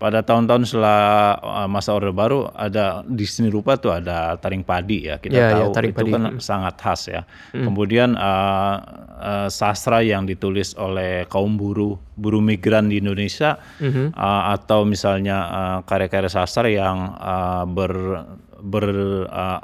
[0.00, 1.00] pada tahun-tahun setelah
[1.44, 5.52] uh, masa Orde Baru ada di sini rupa tuh ada taring padi ya kita yeah,
[5.52, 6.10] tahu yeah, itu padi.
[6.16, 6.40] kan hmm.
[6.40, 7.22] sangat khas ya.
[7.52, 7.68] Hmm.
[7.68, 8.76] Kemudian uh,
[9.20, 14.16] uh, sastra yang ditulis oleh kaum buruh buruh migran di Indonesia hmm.
[14.16, 17.92] uh, atau misalnya uh, karya-karya sastra yang uh, ber
[18.64, 18.86] ber
[19.28, 19.60] uh,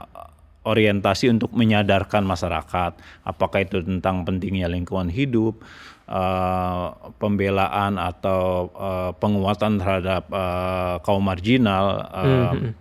[0.67, 5.63] orientasi untuk menyadarkan masyarakat, apakah itu tentang pentingnya lingkungan hidup,
[6.11, 12.73] uh, pembelaan atau uh, penguatan terhadap uh, kaum marginal, uh, hmm.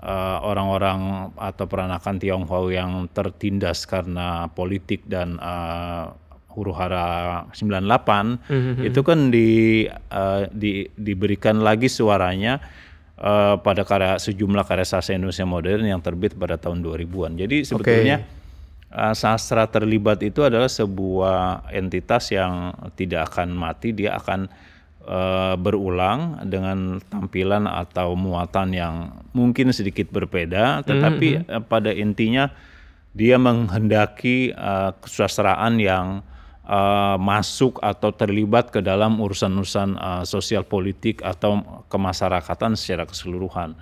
[0.00, 6.12] uh, orang-orang atau peranakan Tionghoa yang tertindas karena politik dan uh,
[6.54, 7.82] huru hara 98
[8.46, 8.86] mm-hmm.
[8.86, 9.50] itu kan di,
[9.90, 12.62] uh, di diberikan lagi suaranya
[13.18, 17.34] uh, pada karya sejumlah karya sastra Indonesia modern yang terbit pada tahun 2000-an.
[17.34, 18.43] Jadi sebetulnya okay.
[18.94, 24.46] Uh, sastra terlibat itu adalah sebuah entitas yang tidak akan mati, dia akan
[25.04, 28.94] uh, berulang dengan tampilan atau muatan yang
[29.34, 31.50] mungkin sedikit berbeda, tetapi mm-hmm.
[31.50, 32.48] uh, pada intinya
[33.14, 36.22] dia menghendaki uh, kesusastraan yang
[36.66, 43.76] uh, masuk atau terlibat ke dalam urusan-urusan uh, sosial politik atau kemasyarakatan secara keseluruhan.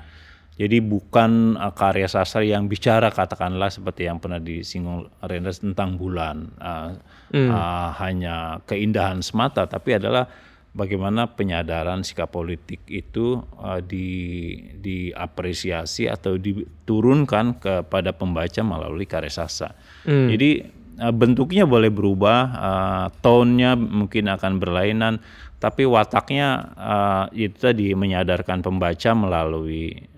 [0.52, 6.52] Jadi bukan uh, karya sastra yang bicara katakanlah seperti yang pernah disinggung Renders tentang bulan,
[6.60, 6.92] uh,
[7.32, 7.48] hmm.
[7.48, 10.28] uh, hanya keindahan semata, tapi adalah
[10.76, 19.72] bagaimana penyadaran sikap politik itu uh, di diapresiasi atau diturunkan kepada pembaca melalui karya sastra.
[20.04, 20.28] Hmm.
[20.28, 20.68] Jadi
[21.00, 25.16] uh, bentuknya boleh berubah, uh, tone-nya mungkin akan berlainan,
[25.56, 30.11] tapi wataknya uh, itu tadi menyadarkan pembaca melalui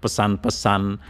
[0.00, 1.00] pesan-pesan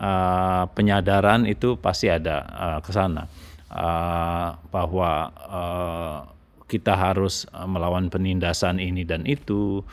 [0.00, 3.28] uh, penyadaran itu pasti ada uh, ke sana
[3.70, 5.10] uh, bahwa
[5.48, 6.16] uh,
[6.64, 9.84] kita harus melawan penindasan ini dan itu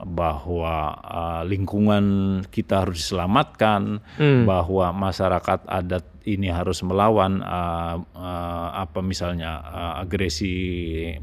[0.00, 2.04] bahwa uh, lingkungan
[2.48, 4.48] kita harus diselamatkan, hmm.
[4.48, 10.56] bahwa masyarakat adat ini harus melawan uh, uh, apa misalnya uh, agresi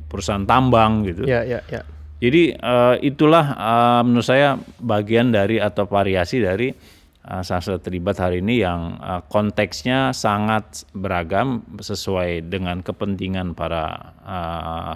[0.05, 1.25] perusahaan tambang gitu.
[1.25, 1.81] Ya, ya, ya.
[2.17, 6.73] Jadi uh, itulah uh, menurut saya bagian dari atau variasi dari
[7.29, 14.93] uh, sastra terlibat hari ini yang uh, konteksnya sangat beragam sesuai dengan kepentingan para uh,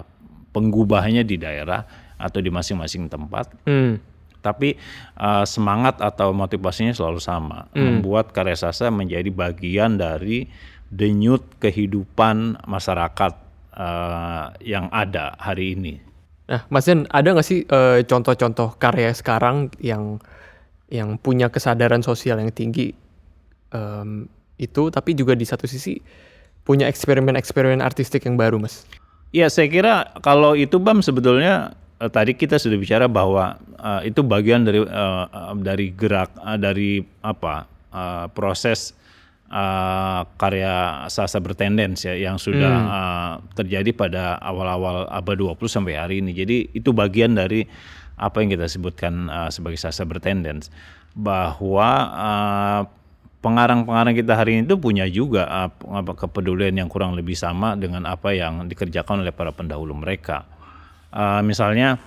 [0.50, 1.86] penggubahnya di daerah
[2.18, 3.54] atau di masing-masing tempat.
[3.70, 4.02] Hmm.
[4.42, 4.74] Tapi
[5.22, 8.02] uh, semangat atau motivasinya selalu sama, hmm.
[8.02, 10.50] membuat karya sastra menjadi bagian dari
[10.90, 13.32] denyut kehidupan masyarakat
[13.78, 16.11] uh, yang ada hari ini.
[16.52, 20.20] Nah, Mas Zen, ada nggak sih uh, contoh-contoh karya sekarang yang
[20.92, 22.92] yang punya kesadaran sosial yang tinggi
[23.72, 24.28] um,
[24.60, 25.96] itu, tapi juga di satu sisi
[26.60, 28.84] punya eksperimen-eksperimen artistik yang baru, Mas?
[29.32, 34.20] Ya, saya kira kalau itu Bam sebetulnya uh, tadi kita sudah bicara bahwa uh, itu
[34.20, 37.64] bagian dari uh, dari gerak dari apa
[38.32, 38.96] proses
[39.52, 42.88] uh, karya sasa bertendens ya yang sudah hmm.
[42.88, 46.32] uh, terjadi pada awal-awal abad 20 sampai hari ini.
[46.32, 47.68] Jadi itu bagian dari
[48.16, 50.72] apa yang kita sebutkan uh, sebagai sasa bertendens
[51.12, 52.82] bahwa uh,
[53.42, 58.32] pengarang-pengarang kita hari ini itu punya juga uh, kepedulian yang kurang lebih sama dengan apa
[58.32, 60.46] yang dikerjakan oleh para pendahulu mereka
[61.12, 62.00] uh, misalnya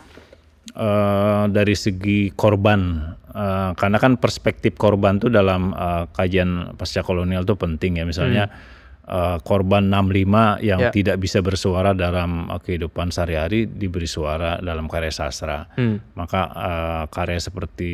[0.74, 7.46] uh, dari segi korban uh, karena kan perspektif korban tuh dalam uh, kajian pasca kolonial
[7.46, 9.12] itu penting ya misalnya hmm.
[9.12, 10.94] uh, korban 65 yang yeah.
[10.94, 16.18] tidak bisa bersuara dalam uh, kehidupan sehari-hari diberi suara dalam karya sastra hmm.
[16.18, 17.94] maka uh, karya seperti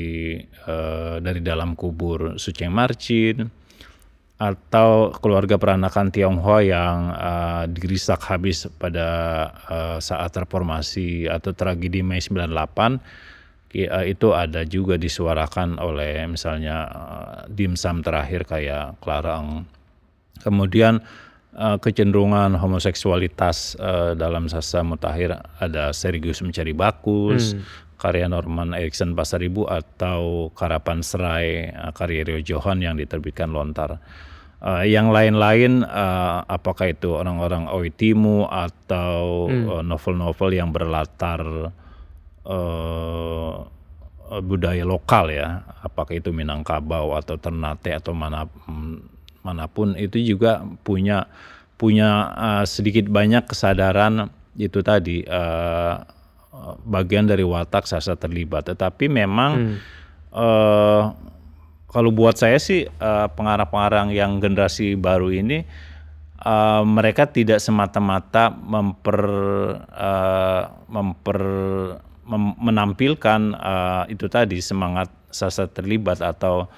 [0.70, 3.61] uh, dari dalam kubur Suceng Marcin
[4.42, 9.08] atau keluarga peranakan Tionghoa yang uh, dirisak habis pada
[9.70, 12.98] uh, saat reformasi atau tragedi Mei 98 uh,
[14.02, 19.70] itu ada juga disuarakan oleh misalnya uh, dimsum terakhir kayak Klarang.
[20.42, 21.06] Kemudian
[21.54, 27.62] uh, kecenderungan homoseksualitas uh, dalam sastra mutakhir ada Sergius mencari bakus, hmm.
[28.02, 34.02] karya Norman Erikson Pasaribu atau Karapan Serai karya Rio Johan yang diterbitkan Lontar.
[34.62, 39.66] Uh, yang lain-lain uh, apakah itu orang-orang Oitimu atau hmm.
[39.66, 41.74] uh, novel-novel yang berlatar
[42.46, 43.54] uh,
[44.46, 48.46] budaya lokal ya apakah itu Minangkabau atau Ternate atau mana
[49.42, 51.26] mana pun itu juga punya
[51.82, 54.30] punya uh, sedikit banyak kesadaran
[54.62, 56.06] itu tadi uh,
[56.86, 59.76] bagian dari watak sasa terlibat tetapi memang hmm.
[60.38, 61.04] uh,
[61.92, 65.68] kalau buat saya sih uh, pengarang-pengarang yang generasi baru ini
[66.40, 69.20] uh, mereka tidak semata-mata memper
[69.92, 71.40] uh, memper
[72.24, 73.42] mem, menampilkan
[74.08, 76.72] itu tadi semangat sasa terlibat atau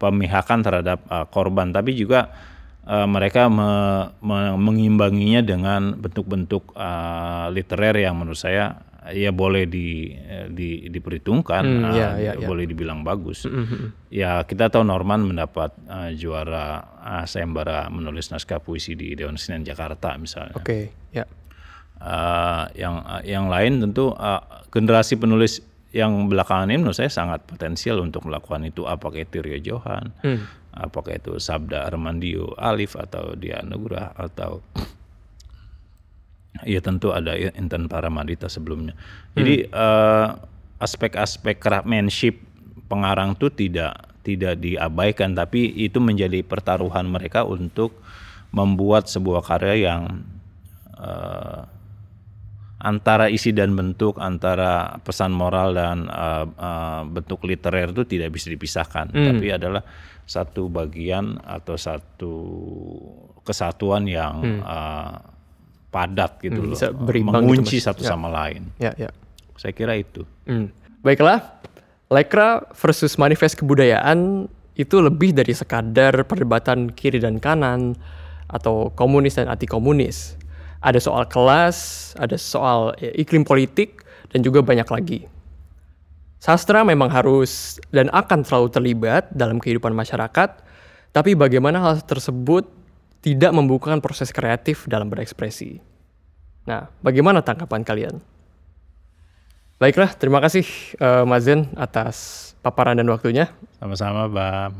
[0.00, 1.68] pemihakan terhadap korban.
[1.68, 2.32] Tapi juga
[2.86, 3.68] mereka me,
[4.24, 11.62] me, mengimbanginya dengan bentuk-bentuk uh, literer yang menurut saya ya boleh di, eh, di diperhitungkan,
[11.62, 12.46] Hmm, uh, ya, ya, ya.
[12.46, 13.44] boleh dibilang bagus.
[13.44, 14.10] Mhm.
[14.10, 19.62] Ya kita tahu Norman mendapat uh, juara uh, sayembara menulis naskah puisi di Dewan Senen
[19.62, 20.54] Jakarta misalnya.
[20.54, 21.26] Oke, ya.
[21.96, 25.64] Uh, yang uh, yang lain tentu uh, generasi penulis
[25.96, 30.44] yang belakangan ini menurut saya sangat potensial untuk melakukan itu apakah itu Rio Johan, Hmm.
[30.76, 34.60] apakah itu Sabda Armandio Alif atau Dia Nugrah atau
[36.64, 38.96] ya tentu ada Intan Paramadita sebelumnya.
[39.36, 40.28] Jadi eh,
[40.80, 42.40] aspek-aspek craftsmanship
[42.86, 47.94] pengarang itu tidak tidak diabaikan tapi itu menjadi pertaruhan mereka untuk
[48.54, 50.22] membuat sebuah karya yang
[50.96, 51.62] eh,
[52.76, 58.52] antara isi dan bentuk, antara pesan moral dan uh, uh, bentuk literer itu tidak bisa
[58.52, 59.80] dipisahkan, tapi adalah
[60.28, 62.34] satu bagian atau satu
[63.46, 65.16] kesatuan yang uh,
[65.90, 67.84] padat gitu loh, bisa berimbang gitu, mengunci Mas.
[67.88, 68.10] satu Ya.
[68.12, 68.68] sama lain.
[68.76, 69.10] Ya, ya.
[69.56, 70.26] Saya kira itu.
[70.44, 70.68] Hmm.
[71.00, 71.56] Baiklah,
[72.06, 77.96] Lekra versus manifest kebudayaan itu lebih dari sekadar perdebatan kiri dan kanan
[78.46, 80.36] atau komunis dan anti komunis.
[80.84, 85.20] Ada soal kelas, ada soal ya, iklim politik, dan juga banyak lagi.
[86.38, 90.62] Sastra memang harus dan akan selalu terlibat dalam kehidupan masyarakat,
[91.10, 92.68] tapi bagaimana hal tersebut
[93.26, 95.82] tidak membukakan proses kreatif dalam berekspresi.
[96.62, 98.14] Nah, bagaimana tanggapan kalian?
[99.82, 100.62] Baiklah, terima kasih
[100.94, 102.16] eh, Mas Zen atas
[102.62, 103.50] paparan dan waktunya.
[103.82, 104.78] Sama-sama, Bam.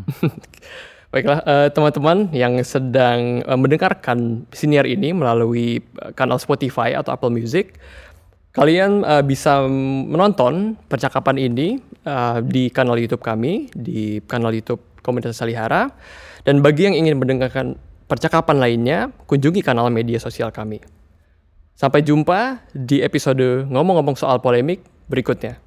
[1.13, 7.35] Baiklah, eh, teman-teman yang sedang eh, mendengarkan siniar ini melalui eh, kanal Spotify atau Apple
[7.35, 7.75] Music,
[8.55, 9.67] kalian eh, bisa
[10.07, 15.91] menonton percakapan ini eh, di kanal YouTube kami, di kanal YouTube Komunitas Salihara.
[16.47, 17.75] Dan bagi yang ingin mendengarkan
[18.07, 20.83] percakapan lainnya, kunjungi kanal media sosial kami.
[21.77, 24.81] Sampai jumpa di episode ngomong-ngomong soal polemik
[25.13, 25.61] berikutnya.